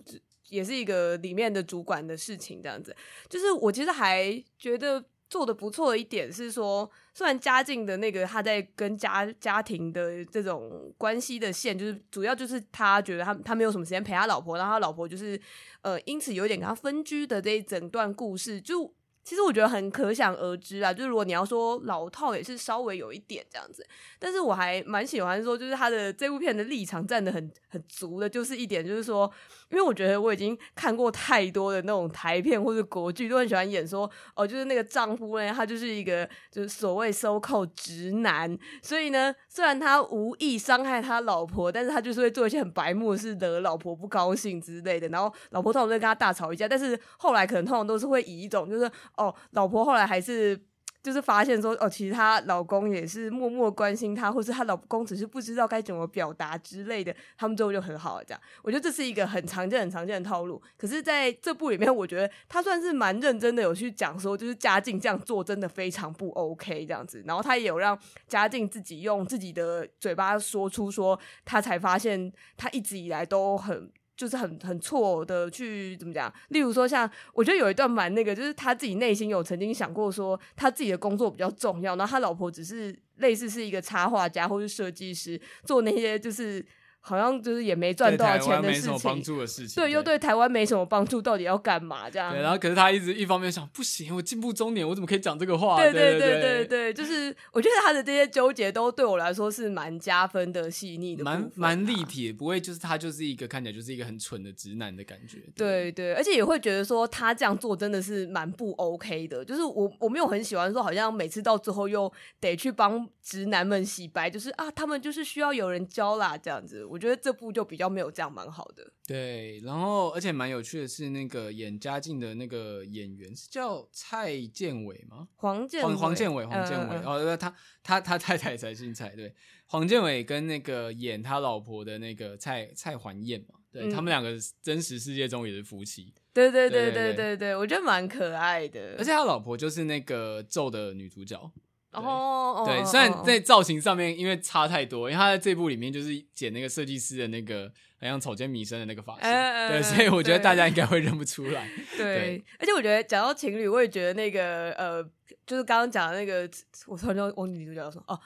[0.48, 2.94] 也是一个里面的主管的事情，这样子，
[3.28, 15.36] 就是我其实还觉得做得不错一点是说，虽然家境的那个他在跟家家庭的这种关系的线，就是主要就是他觉得他他没有什么时间陪他老婆，然后他老婆就是
[15.82, 18.94] 呃因此有点跟他分居的这一整段故事就。
[19.26, 23.84] 其实我觉得很可想而知啊，就是如果你要说老套，也是稍微有一点这样子，
[24.20, 29.28] 但是我还蛮喜欢说，就是他的这部片的立场站得很很足的，就是一点就是说，
[29.70, 48.90] 因为我觉得我已经看过太多的那种台片或者国剧，都很喜欢演说哦，就是那个丈夫呢，他就是一个就是所谓 so-called 直男，所以呢，虽然他无意伤害他老婆，但是他就是会做一些很白目的事，惹老婆不高兴之类的，然后老婆通常会跟他大吵一架，但是后来可能通常都是会以一种就是。
[49.16, 50.58] 哦，老婆后来还是
[51.07, 58.24] 就是发现说，哦，其实她老公也是默默关心她，或是她老公只是不知道该怎么表达之类的，他们最后就很好了。
[58.24, 60.61] 这样，我觉得这是一个很常见、很常见的套路。
[60.76, 67.22] 可是在这部里面，我觉得他算是蛮认真的，有去讲说，就是家境这样做真的非常不 OK 这样子。
[67.24, 67.96] 然后他也有让
[68.26, 73.88] 家境自己用自己的嘴巴说出说，他才发现他一直以来都很。
[74.16, 76.32] 就是很很错的去怎么讲？
[76.48, 86.64] 例如说，像我觉得有一段蛮那个，就是他自己内心有曾经想过说，他自己的工作比较重要，然后他老婆只是类似是一个插画家或是设计师，做那些就是。
[87.09, 92.32] 好像就是也没赚多少钱的事情，的事情，对，又对台湾没什么帮助，到底要干嘛这样？
[92.32, 95.76] 对，然后可是他一直一方面想，不行，我进步中年，我怎么可以讲这个话？
[95.76, 105.38] 对对对对对，就是我觉得他的这些纠结都对我来说是蛮加分的、细腻的，蛮蛮立体，不会就是他就是一个看起来就是一个很蠢的直男的感觉。
[105.54, 116.84] 对，对对，而且也会觉得说他这样做真的是蛮不 OK 的，就是我我没有很喜欢说，好像每次到最后又得去帮直男们洗白，就是啊，他们就是需要有人教啦这样子。
[116.97, 117.76] 我觉得这部就比。
[117.76, 125.28] 比较没有这样蛮好的，对，然后而且蛮有趣的是，那个演嘉靖的那个演员是叫蔡建伟吗？
[125.36, 129.34] 黄建黄黄建伟，黄建伟哦，他他他太太才姓蔡，对，
[129.66, 134.30] 黄建伟跟那个演他老婆的那个蔡蔡环燕嘛，对、嗯、他们两个
[134.62, 141.53] 真实世界中也是夫妻，对对对，对对对，我觉得蛮可爱的，而且他老婆就是那个咒的女主角。
[141.93, 151.68] 哦，对，虽然在造型上面因为差太多，因为他在这部里面就是剪那个设计师的那个好像草间弥生的那个发型，呃、对，所以我觉得大家应该会认不出来。
[151.97, 155.03] 对，而且我觉得讲到情侣，我也觉得那个呃，
[155.47, 156.49] 就是刚刚讲的那个，
[156.87, 158.20] 我突然忘记女主角叫什么哦。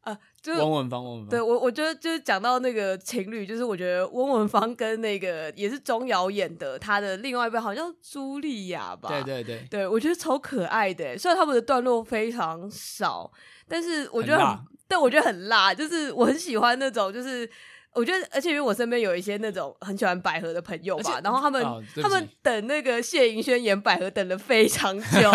[0.00, 13.30] 啊，就是翁文芳，翁文芳，对我，我觉得就是讲到那个情侣，就是我觉得翁文芳跟那个也是钟瑶演的，他的另外一半好像茱莉亚吧，对对对，对我觉得超可爱的，虽然他们的段落非常少，
[13.68, 17.50] 但是我觉得很，很但我觉得很辣，就是我很喜欢那种就是。
[17.92, 25.30] 我觉得，而且因为我身边有一些那种很喜欢百合的朋友吧，然后他们、哦、他们等那个谢盈萱演百合等了非常 久，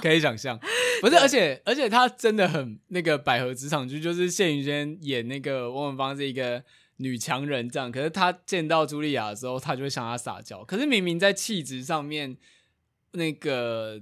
[0.00, 0.58] 可以想象。
[1.00, 6.62] 不是，而且而且他真的很那个百合职场剧，就是谢盈萱演那个翁文芳是一个
[6.96, 10.64] 女强人这样，可是他见到茱莉亚的时候，他就会向她撒娇。
[10.64, 12.36] 可是明明在气质上面，
[13.12, 14.00] 那个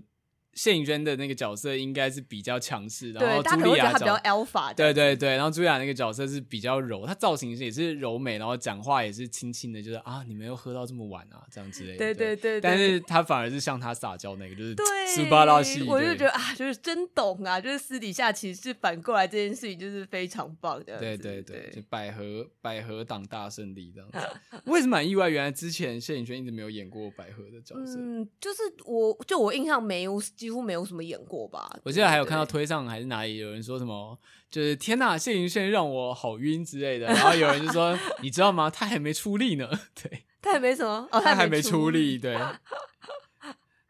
[0.58, 11.98] 谢颖萱的那个角色应该是比较强势，对然后茱莉亚他比较 alpha，对对对，然后茱莉亚那个角色是比较柔，她造型也是柔美，然后讲话也是轻轻的，就是啊，你们又喝到这么晚啊，这样之类的。
[11.98, 20.98] 对对对，对，但是她反而是向他撒娇那个，就是对斯巴拉西，我就觉得啊，就是真懂啊，就是私底下其实是反过来这件事情就是非常棒的。
[20.98, 24.18] 对对对，就百合百合党大胜利这样子。
[24.64, 27.96] 我也是蛮意外，原来之前谢颖萱一直没有演过百合的角色。
[28.00, 31.68] 嗯，就是我就我印象没有，几乎没有什么演过吧。
[31.84, 34.18] 我记得还有看到推上还是哪里有人说什么，
[34.50, 37.04] 就是天呐，谢云轩让我好晕之类的。
[37.06, 38.70] 然后有人就说， 你知道吗？
[38.70, 39.68] 他还没出力呢。
[40.02, 42.16] 对，他还没什么，哦，他还没出力。
[42.18, 42.34] 对。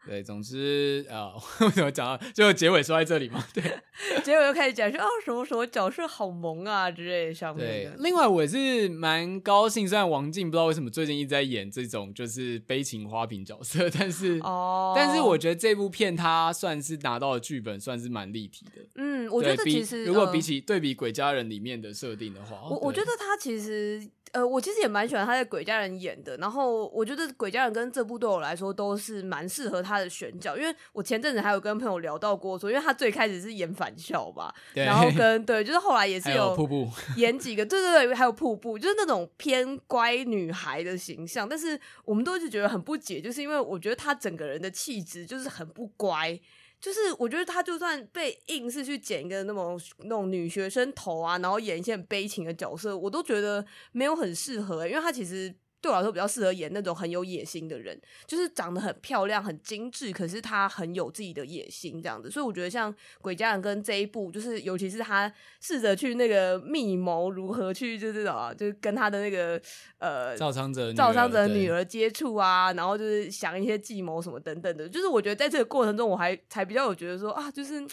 [0.09, 3.45] 对，总之啊， 为什么讲到最后结尾说在这里嘛？
[3.53, 3.63] 对，
[4.25, 7.91] 结尾又开始讲说啊，什么什么角色好萌啊之类的上面的。
[7.91, 18.81] 对，另外我也是蛮高兴，虽然王静不知道为什么最近一直在演这种就是悲情花瓶角色， 但是哦，但是我觉得这部片它算是拿到的剧本算是蛮立体的。
[18.95, 24.09] 嗯，我觉得其实如果比起、呃、对比《鬼家人》里面的设定的话，我我觉得他其实。
[24.31, 46.39] 呃，我其实也蛮喜欢他在《鬼家人》演的，然后我觉得《鬼家人》跟这部对我来说都是蛮适合他的选角，因为我前阵子还有跟朋友聊到过说，因为他最开始是演返校吧，然后 跟对，就是后来也是有瀑布 演几个，对对对，还有瀑布，就是那种偏乖女孩的形象，但是我们都一直觉得很不解，就是因为我觉得他整个人的气质就是很不乖。
[46.81, 55.53] 就是我觉得他就算被硬是去剪一个那种那种女学生头啊，然后演一些很悲情的角色，我都觉得没有很适合，因为他其实。
[55.81, 62.29] 对我来说比较适合演那种很有野心的人，就是长得很漂亮、很精致，可是他很有自己的野心这样子。
[62.29, 69.61] 所以我觉得像《鬼家人》跟这一部，就是尤其是他试着去那个密谋如何去就是啊，就是跟他的那个
[69.99, 74.87] 呃赵昌泽赵昌泽女儿接触啊，然后就是想一些计谋什么等等的。
[74.89, 77.85] 就是我觉得在这个过程中，我还才比较有觉得说啊，就是。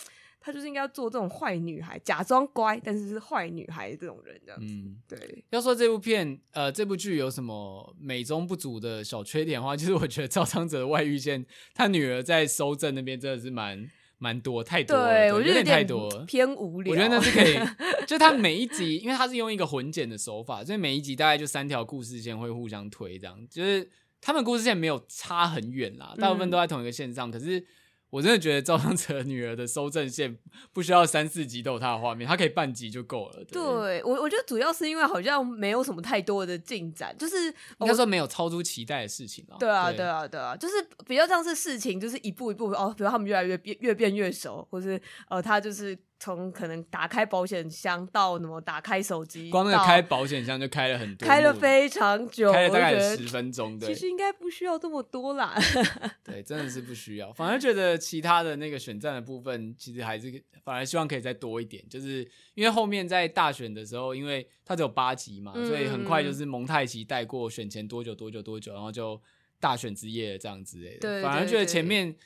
[0.47, 4.67] 他就是应该要做这种坏女孩，假装乖，但是是坏女孩这种人这样子。
[4.73, 5.45] 嗯，对。
[5.51, 11.45] 要说这部片，呃，这部剧有什么美中不足的小缺点的话，就是我觉得 赵昌泽的外遇线，
[11.75, 16.93] 他女儿在收证那边真的是蛮蛮多，太多了，对，我觉得有点太多了，偏无聊。
[16.93, 17.59] 我觉得那是可以，
[18.07, 23.91] 就他每一集，因为他是用一个混剪的手法，所以每一集大概就三条故事线会互相推，这样就是
[24.21, 27.67] 他们故事线没有差很远啦，大部分都在同一个线上，嗯、可是。
[28.11, 30.39] 我真的觉得赵尚泽女儿的收证线
[30.73, 33.45] 不需要三四集都有她的画面，她可以半集就够了。
[33.45, 37.47] 对，对我我觉得主要是因为好像没有什么太多的进展，就是
[37.81, 39.57] 应该说没有超出期待的事情了。
[39.59, 40.75] 对啊，对啊，对啊，就是
[41.07, 45.99] 比较像是事情，就是一步一步哦，比如他们越来越变越变越熟，或是呃，他就是。
[46.19, 53.79] 从可能打开保险箱到什么打开手机，光那个开保险箱就开了很多，开了非常久，开了大概十分钟。
[53.79, 55.55] 对，其实应该不需要这么多啦。
[56.25, 57.33] 对，真的是不需要。
[57.33, 61.85] 反而觉得其他的那个选战的部分，其实还是反而希望可以再多一点。
[61.89, 69.21] 就是因为后面在大选的时候，因为它只有八集嘛，嗯、所以很快就是蒙太奇带过选前多久多久多久，然后就
[69.61, 71.01] 大选之夜这样之类的。
[71.01, 72.17] 对，反而觉得前面。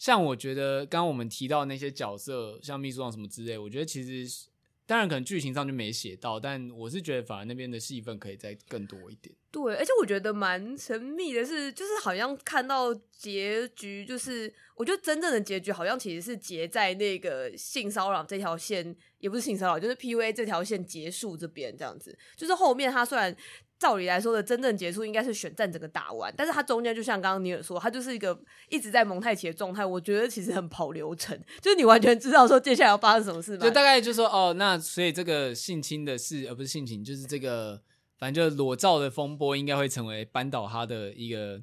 [0.00, 4.48] 像我觉得刚刚我们提到那些角色，像秘书长什么之类，我觉得其实
[4.86, 9.34] 当然可能剧情上就没写到，但我是觉得反而那边的戏份可以再更多一点。
[9.50, 22.18] 对，而且我觉得蛮神秘的是，就是好像看到结局，就是我觉得真正的结局好像其实是结在那个性骚扰这条线，也不是性骚扰，就是 PUA 这条线结束这边这样子。
[22.36, 23.36] 就是后面他虽然。
[23.80, 29.84] 照理来说的真正结束应该是选战整个打完，但是他中间就像刚刚尼尔说，他就是一个一直在蒙太奇的状态。
[29.84, 33.56] 我觉得其实很跑流程，就是你完全知道说接下来要发生什么事？
[33.56, 37.80] 就大概就说哦，那所以这个性侵的事，而不是性侵，就是这个
[38.18, 41.60] 反正就裸照的风波，应该会成为扳倒他的一个。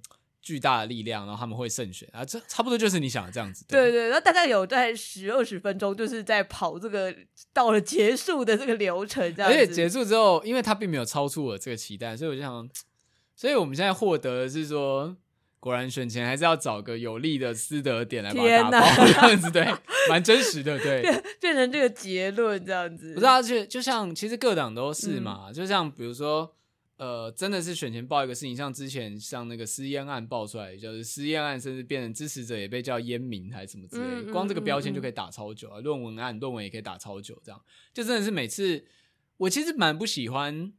[0.47, 2.23] 巨大的力量，然后他们会胜选啊！
[2.23, 3.65] 这差不多就是你想的这样子。
[3.67, 7.13] 对对，对，那大概有在十二十分钟，就是在跑这个
[7.51, 9.57] 到了结束的这个流程，这样子。
[9.57, 12.69] 而且结束之后，因为他并没有超出我这个期待，所以我就想，
[13.35, 15.17] 所以我们现在获得的是说，
[15.59, 19.67] 果然选前还是要找个有利的私德点来把它打爆，这样子对，
[20.09, 23.13] 蛮真实的，对，变变成这个结论这样子。
[23.13, 26.53] 不是啊，就就像其实各党都是嘛，嗯、就像比如说。
[26.97, 35.79] 呃，真的是选前爆一个事情，像之前像那个私烟案爆出来，就是私烟案，甚至变成支持者也被叫烟民还是什么之类的，嗯嗯嗯嗯，光这个标签就可以打超久啊。
[35.79, 37.61] 论文案，论文也可以打超久，这样
[37.93, 38.83] 就真的是每次
[39.37, 40.73] 我其实蛮不喜欢，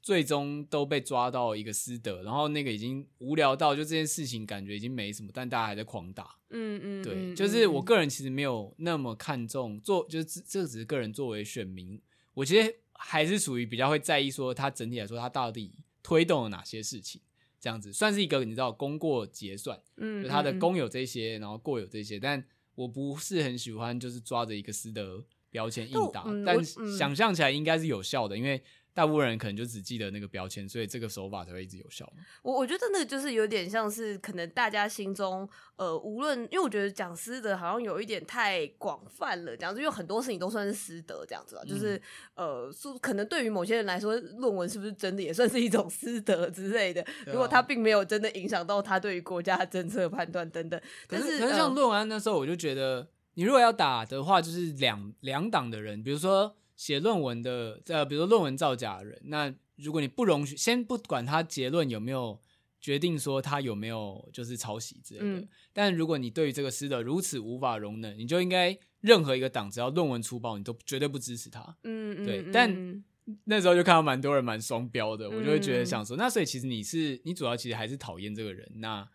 [0.00, 6.36] 最终都被抓到一个私德，然后那个已经无聊到就这件事情感觉已经没什么，但大家还在狂打。
[6.50, 12.00] 嗯嗯，对，就是我个人其实没有那么看重做，就是这这只是个人作为选民，
[12.34, 12.76] 我其实。
[12.94, 17.20] 还是属于比较会在意说，它整体来说它到底推动了哪些事情，
[17.60, 22.42] 这样子算是一个你知道功过结算，嗯，就它的功有这些，然后过有这些，但
[22.74, 28.62] 我不是很喜欢就是抓着一个师德标签硬打，嗯、但想象起来应该是有效的，因为。
[28.94, 32.10] 大部分人可能就只记得那个标签，所以这个手法才会一直有效。
[32.42, 42.00] 我我觉得那个就是有点像是可能大家心中呃，无论因为我觉得讲师德好像有一点太广泛了，这样子，因为很多事情都算是师德这样子啊，就是
[42.36, 47.04] 呃，说可能对于某些人来说，论文是不是真的也算是一种师德之类的。
[47.26, 56.54] 如果他并没有真的影响到他对于国家政策判断等等，可是但是可是像论文那时候，我就觉得你如果要打的话，就是两两党的人，比如说。
[56.76, 62.40] 写论文的，呃，比如说论文造假的人，那如果你不容许，先不管他结论有没有
[62.80, 71.76] 决定说他有没有就是抄袭之类的，嗯、但如果你对于这个师德如此无法容忍，你就应该任何一个党只要论文粗暴，你都绝对不支持他。
[71.84, 72.42] 嗯，对。
[72.42, 73.04] 嗯、但
[73.44, 79.08] 那时候就看到蛮多人蛮双标的，嗯、我就会觉得想说，那所以其实你是你主要其实还是讨厌这个人，那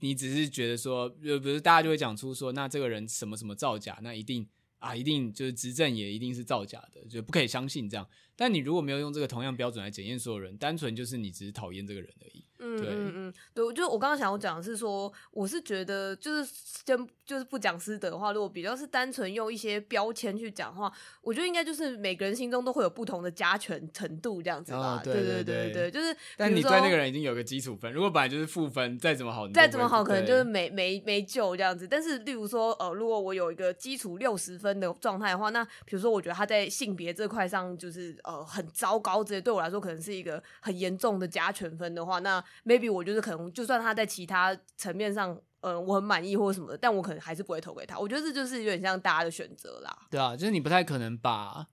[0.00, 4.46] 你只是觉得说，比如大家就会讲出说，那这个人什么什么造假，那一定。
[4.80, 8.06] 啊，一定就是执政也一定是造假的，就不可以相信这样。
[8.34, 12.44] 但你如果没有用这个同样标准来检验所有人，单纯就是你只是讨厌这个人而已。
[12.60, 16.50] 嗯对嗯嗯，对，就我刚刚想要讲的是说，我是觉得就是
[16.86, 20.92] 先就是不讲师德的话，如果比较是单纯用一些标签去讲话，
[21.22, 25.00] 我觉得应该就是每个人心中都会有不同的加权程度这样子吧。
[25.02, 26.16] 对对对对，就是。
[26.36, 31.86] 但你对那个人已经有个基础分，如果本来就是负分，再怎么好，再怎么好，可能就是没没没救这样子。
[31.88, 43.30] 但是，例如说，呃，如果我有一个基础六十分的状态的话，那比如说，我觉得他在性别这块上就是呃很糟糕，这些对我来说可能是一个很严重的加权分的话，那 maybe 我就是可。
[43.30, 47.98] 能就算他在其他层面上，嗯、我很满意或什么的，但我可能还是不会投给他。
[47.98, 50.06] 我觉得这就是有点像大家的选择啦。
[50.10, 51.68] 对啊，就是你不太可能把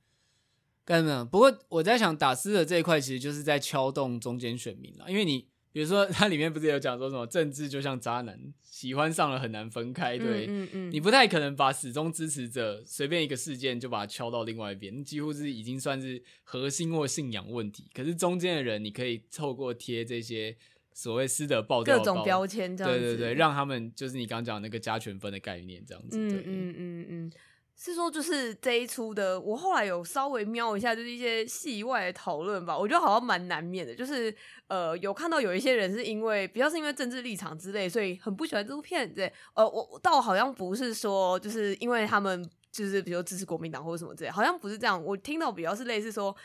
[0.86, 1.26] 干什么。
[1.26, 5.48] 不过我在想，打私的这一块其实就是在敲动中间选民了，因为你
[5.78, 10.18] 比如说它里面不是有讲说什么政治就像渣男，喜欢上了很难分开。
[10.18, 17.88] 对，嗯嗯，嗯，你不太可能把始终支持者随便一个事件就把它敲到另外一边，几乎是已经算是核心或信仰问题。
[17.94, 20.58] 可是中间的人，你可以透过贴这些。
[20.94, 26.18] 所谓师德爆掉，各种标签，这样子，对对对，让他们就是你刚刚讲那个加权分的概念，这样子。
[26.18, 27.32] 嗯嗯嗯嗯，
[27.80, 34.36] 是说就是这一出的，我后来有稍微瞄一下，就是一些戏外的讨论吧，我觉得好像蛮难免的，就是
[34.68, 39.14] 呃，有看到有一些人是因为比较是因为政治立场之类，所以很不喜欢这部片。
[39.14, 45.02] 对，呃，我倒好像不是说就是因为他们就是比如支持国民党或者什么之类，好像不是这样。
[45.04, 46.36] 我听到比较是类似说。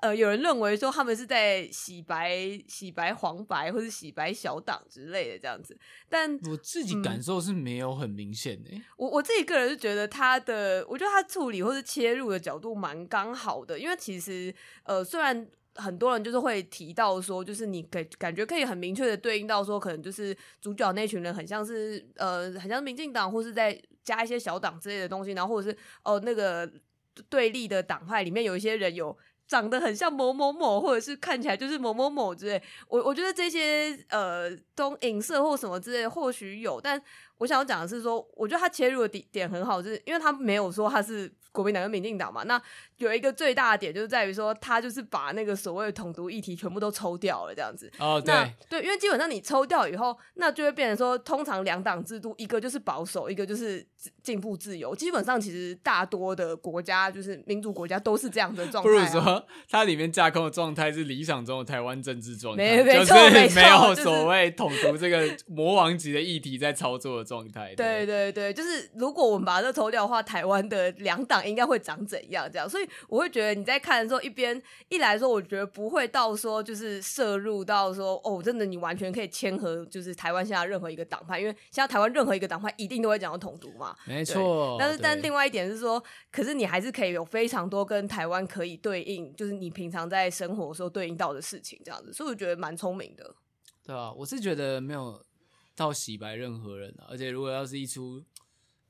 [0.00, 5.78] 呃，有人认为说他们是在洗白、洗白黄白，或是洗白小党之类的这样子，
[6.08, 8.82] 但我自己感受是没有很明显的、欸。
[8.96, 26.72] 我我自己个人是觉得他的，我觉得他处理或是切入的角度蛮刚好的，因为其实呃，虽然很多人就是会提到说，就是你给感觉可以很明确的对应到说，可能就是主角那群人很像是呃，很像民进党，或是在加一些小党之类的东西，然后或者是哦、呃、那个
[27.28, 29.14] 对立的党派里面有一些人有。
[29.50, 37.02] 长得很像某某某，或者是看起来就是某某某之类，我我觉得这些呃，都影射或什么之类，或许有，但
[37.38, 41.30] 我想要讲的是说，我觉得他切入的点点很好，就是因为他没有说他是。
[41.52, 42.60] 国民党跟民进党嘛，那
[42.98, 47.90] 有一个最大的点就是在于说，他就是把那个所谓的统独议题全部都抽掉了，这样子。
[47.98, 53.84] 哦，对，对，因为基本上你抽掉以后，那就会变成说，通常两党制度，一个就是保守，一个就是
[54.22, 54.94] 进步自由。
[54.94, 59.10] 基本上其实大多的国家，就是民主国家都是这样的状态啊。
[59.10, 67.74] 不如说，它里面架空的状态是理想中的台湾政治状态，没没错，就是没有所谓统独这个魔王级的议题在操作的状态。
[67.74, 71.39] 对对对，就是如果我们把这抽掉的话，台湾的两党。
[71.48, 72.48] 应该会长怎样？
[72.50, 84.76] 这样，所以我会觉得你在看的时候，一边一来说，我觉得不会到说就是摄入到说哦，真的你完全可以谦和，就是台湾现在任何一个党派，因为现在台湾任何一个党派一定都会讲到统独嘛，没错。
[84.78, 93.34] 但是，但另外一点是说，可是你还是可以有非常多跟台湾可以对应，就是你平常在生活的时候对应到的事情，这样子，所以我觉得蛮聪明的。
[93.84, 95.22] 对啊，我是觉得没有
[95.76, 98.22] 到洗白任何人啊，而且如果要是一出。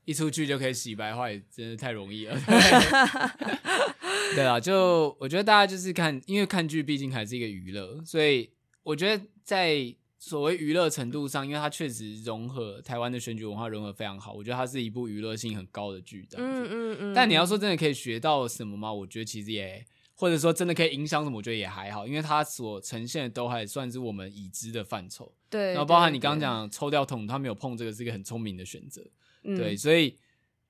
[0.05, 2.37] 一出剧就可以洗白的话，也真的太容易了。
[4.35, 8.49] 对啊，就我觉得大家就是看，因为看剧毕竟还是一个娱乐，所以
[8.83, 16.27] 我觉得在所谓娱乐程度上，因为它确实融合台湾的选举文化融合非常好，我觉得它是一部娱乐性很高的剧。
[16.37, 17.13] 嗯嗯嗯。
[17.13, 18.93] 但你要说真的可以学到什么吗？
[18.93, 19.85] 我觉得其实也，
[20.15, 25.33] 或者说真的可以影响什么，我觉得也还好，因为它所呈现的都还算是我们已知的范畴。
[25.49, 25.69] 对。
[25.69, 29.03] 然后包含你刚刚讲抽掉桶，他没有碰这个，是一个很聪明的选择。
[29.43, 30.15] 对，所以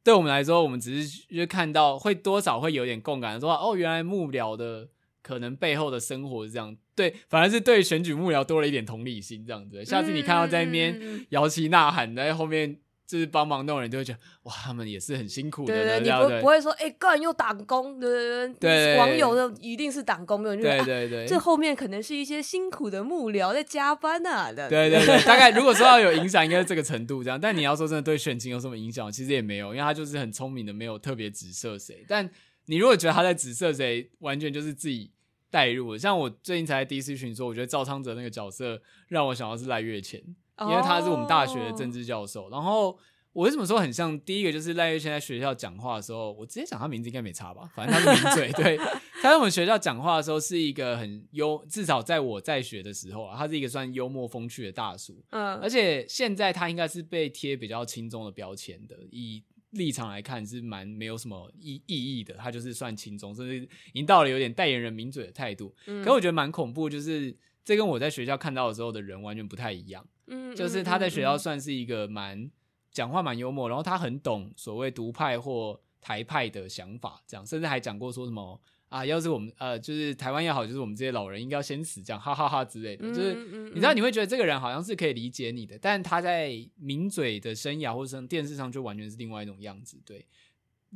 [0.03, 4.89] 对我们来说，我们只是就看到会多少会有点共感，说哦，原来幕僚的
[5.21, 6.75] 可能背后的生活是这样。
[6.95, 9.83] 对，反而是对选举幕僚多了一点同理心，这样子。
[9.85, 12.77] 下次你看到在那边摇旗呐喊，在后面
[13.11, 15.73] 就是帮忙弄人，就会觉得哇，他们也是很辛苦的。
[15.73, 24.69] 对对，对你不不会说哎，个人又打工，对对对，网友的一定是打工，没有对对对，这后面可能是一些辛苦的幕僚在加班啊的。
[24.69, 27.37] 对对对，大概如果说要有影响，应该是这个程度这样。
[27.37, 32.05] 但你要说真的对选情有什么影响，其实也没有，因为他就是很聪明的，没有特别指涉谁。
[32.07, 32.29] 但
[32.67, 35.11] 你如果觉得他在指涉谁，完全就是自己
[35.49, 35.97] 代入。
[35.97, 40.23] 像我最近才在第一次群说，我觉得赵昌泽那个角色让我想到是赖岳谦。
[40.69, 42.53] 因为他是我们大学的政治教授，oh.
[42.53, 42.97] 然后
[43.33, 44.19] 我为什么说很像？
[44.21, 47.69] 第一个就是赖月轩在学校讲话的时候，我直接讲他名字应该没差吧？
[47.75, 48.77] 反正他是名嘴， 对。
[49.21, 55.23] 他在我们学校讲话的时候是一个很幽，至少在我在学的时候啊，他是一个算幽默风趣的大叔。
[55.29, 62.33] 嗯，而且现在他应该是被贴比较轻中的标签的，以立场来看是蛮没有什么意意义的。
[62.33, 65.73] 他就是算轻中，甚至已经到了有点代言人名嘴的态度。
[65.85, 67.33] 嗯，可我觉得蛮恐怖，就是
[67.63, 70.05] 这跟我在学校看到的时候的人完全不太一样。
[70.31, 72.49] 嗯，就是他在学校算是一个蛮
[72.89, 78.59] 讲话蛮幽默，然后他很懂所谓独派或台派的想法，这样甚至还讲过说什么
[78.89, 83.07] 啊，要是我们呃，就是台湾也好，就是我们这些老人应该要先死，这样哈哈哈之类的。
[83.13, 83.33] 就是
[83.69, 90.25] 你知道你会觉得这个人好像是可以理解你的，但他在名嘴的生涯或者是电视上就完全是另外一种样子，对。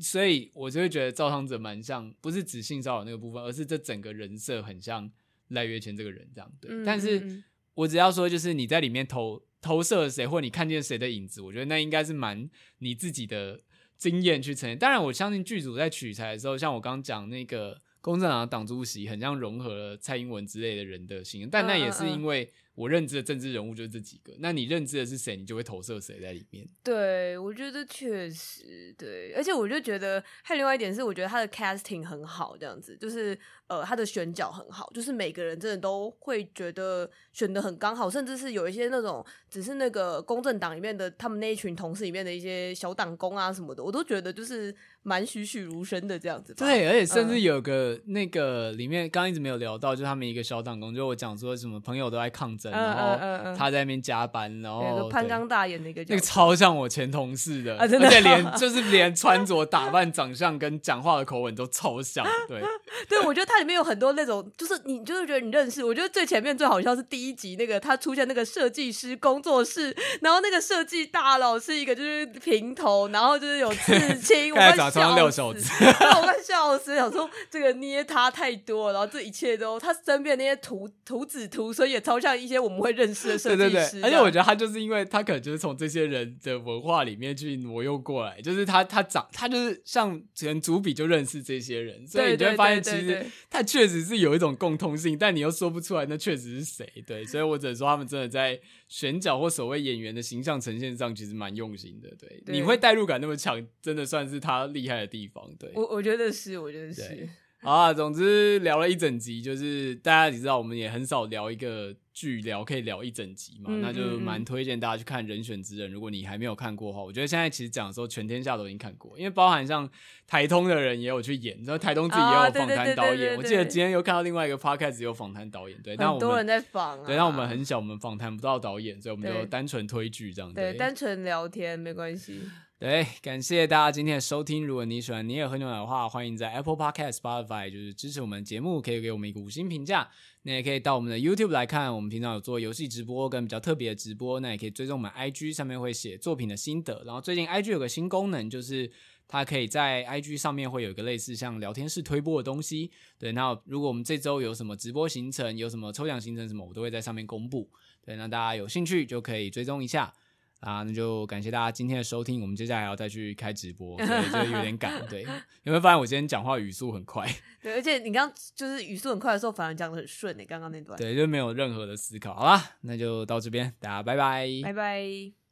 [0.02, 5.10] 所以我就会觉得赵昌泽蛮像，不是指性骚扰那个部分，而是这整个人设很像
[5.50, 6.86] 赖月谦这个人这样，对。
[6.86, 7.44] 但是。
[7.76, 12.50] 我只要说，就是你在里面投投射了谁，或你看见谁的影子，我觉得那应该是蛮
[12.80, 13.62] 你自己的
[13.98, 14.78] 经验去呈现。
[14.78, 22.52] 当然，我相信剧组在取材的时候，像我刚刚讲那个公正党的党主席，很像融合了蔡英文之类的人的形象，但那也是因为。
[22.76, 26.68] 我认知的政治人物就是这几个，那你认知的是谁，你就会投射谁在里面。
[26.84, 44.76] 对，我觉得确实对，而且我就觉得还有另外一点是，我觉得他的 casting 很好，这样子就是呃，他的选角很好，就是每个人真的都会觉得选的很刚好，甚至是有一些那种只是那个公正党里面的他们那一群同事里面的一些小党工啊什么的，我都觉得就是。
[45.08, 62.62] 蛮栩栩如生的这样子，对，而且甚至有个、嗯、那个里面刚刚一直没有聊到，就是他们一个小党工，就我讲说什么朋友都爱抗争，然后他在那边加班，然后潘刚大演的一个，那个超像我前同事的，而且连 就是连穿着打扮、长相跟讲话的口吻都超像，对，
[63.10, 76.96] 对，我觉得它里面有很多那种，就是你就是觉得你认识，我觉得最前面最好笑是第一集那个他出现那个设计师工作室， 然后那个设计大佬是一个就是平头，然后就是有刺青，我装六小子，我快笑死！
[76.96, 83.70] 想说这个捏他太多，然后这一切都他身边那些图图纸图，所以也超像一些我们会认识的设计师。
[83.70, 96.88] 对对对，而且我觉得他就是因为他可能就是从这些人的文化里面去挪用过来，就是他他长他就是像前主笔就认识这些人，所以你就会发现其实他确实是有一种共通性，但你又说不出来那确实是谁。
[97.06, 102.10] 对，所以我只能说他们真的在选角或所谓演员的形象呈现上其实蛮用心的。
[102.20, 105.44] 对，对你会代入感那么强，真的算是他厉害的地方。
[105.60, 107.28] 对，我我觉得是，我觉得是。
[107.66, 115.90] 好啊，总之聊了一整集，就是大家也知道，我们也很少聊一个剧聊可以聊一整集嘛，嗯、那就蛮推荐大家去看《人选之人》。
[115.92, 119.90] 如果你还没有看过的话，我觉得现在其实讲的时候，全天下都已经看过，因为包含像
[120.28, 123.36] 台通的人也有去演，然后台东自己也有访谈导演。
[123.36, 132.42] 我记得今天又看到另外一个 podcast 有访谈导演，对，但我们很多人在访、啊，对，但我们很小，我们访谈不到导演，所以我们就单纯推剧这样对，单纯聊天没关系。
[132.78, 134.68] 对，感谢大家今天的收听。
[134.68, 140.10] 如果你喜欢你也喝牛奶的话，欢迎在 Apple Podcast、Spotify 就是支持我们节目，可以给我们一个五星评价。
[140.42, 144.42] 那也可以到我们的 YouTube 来看，我们平常有做游戏直播跟比较特别的直播。
[144.42, 147.02] 那也可以追踪我们 IG 上面会写作品的心得。
[147.06, 148.92] 然后最近 IG 有个新功能，就是
[149.26, 152.92] 它可以在 IG 上面会有一个类似像聊天室推播的东西。
[153.18, 157.70] 对，那如果我们这周有什么直播行程，有什么抽奖行程什么，我都会在上面公布。
[158.06, 160.14] 对，那大家有兴趣就可以追踪一下。
[160.62, 162.42] 啊，那就感谢大家今天的收听。
[162.42, 165.00] 我们接下来还要再去开直播，所以就有点赶。
[165.08, 167.28] 对，有没有发现我今天讲话语速很快？
[167.62, 170.46] 对，而且你刚刚就是语速很快的时候，反而讲的很顺诶。
[170.46, 172.34] 刚刚那段，对，就没有任何的思考。
[172.34, 175.45] 好啦，那就到这边，大家拜拜，拜拜。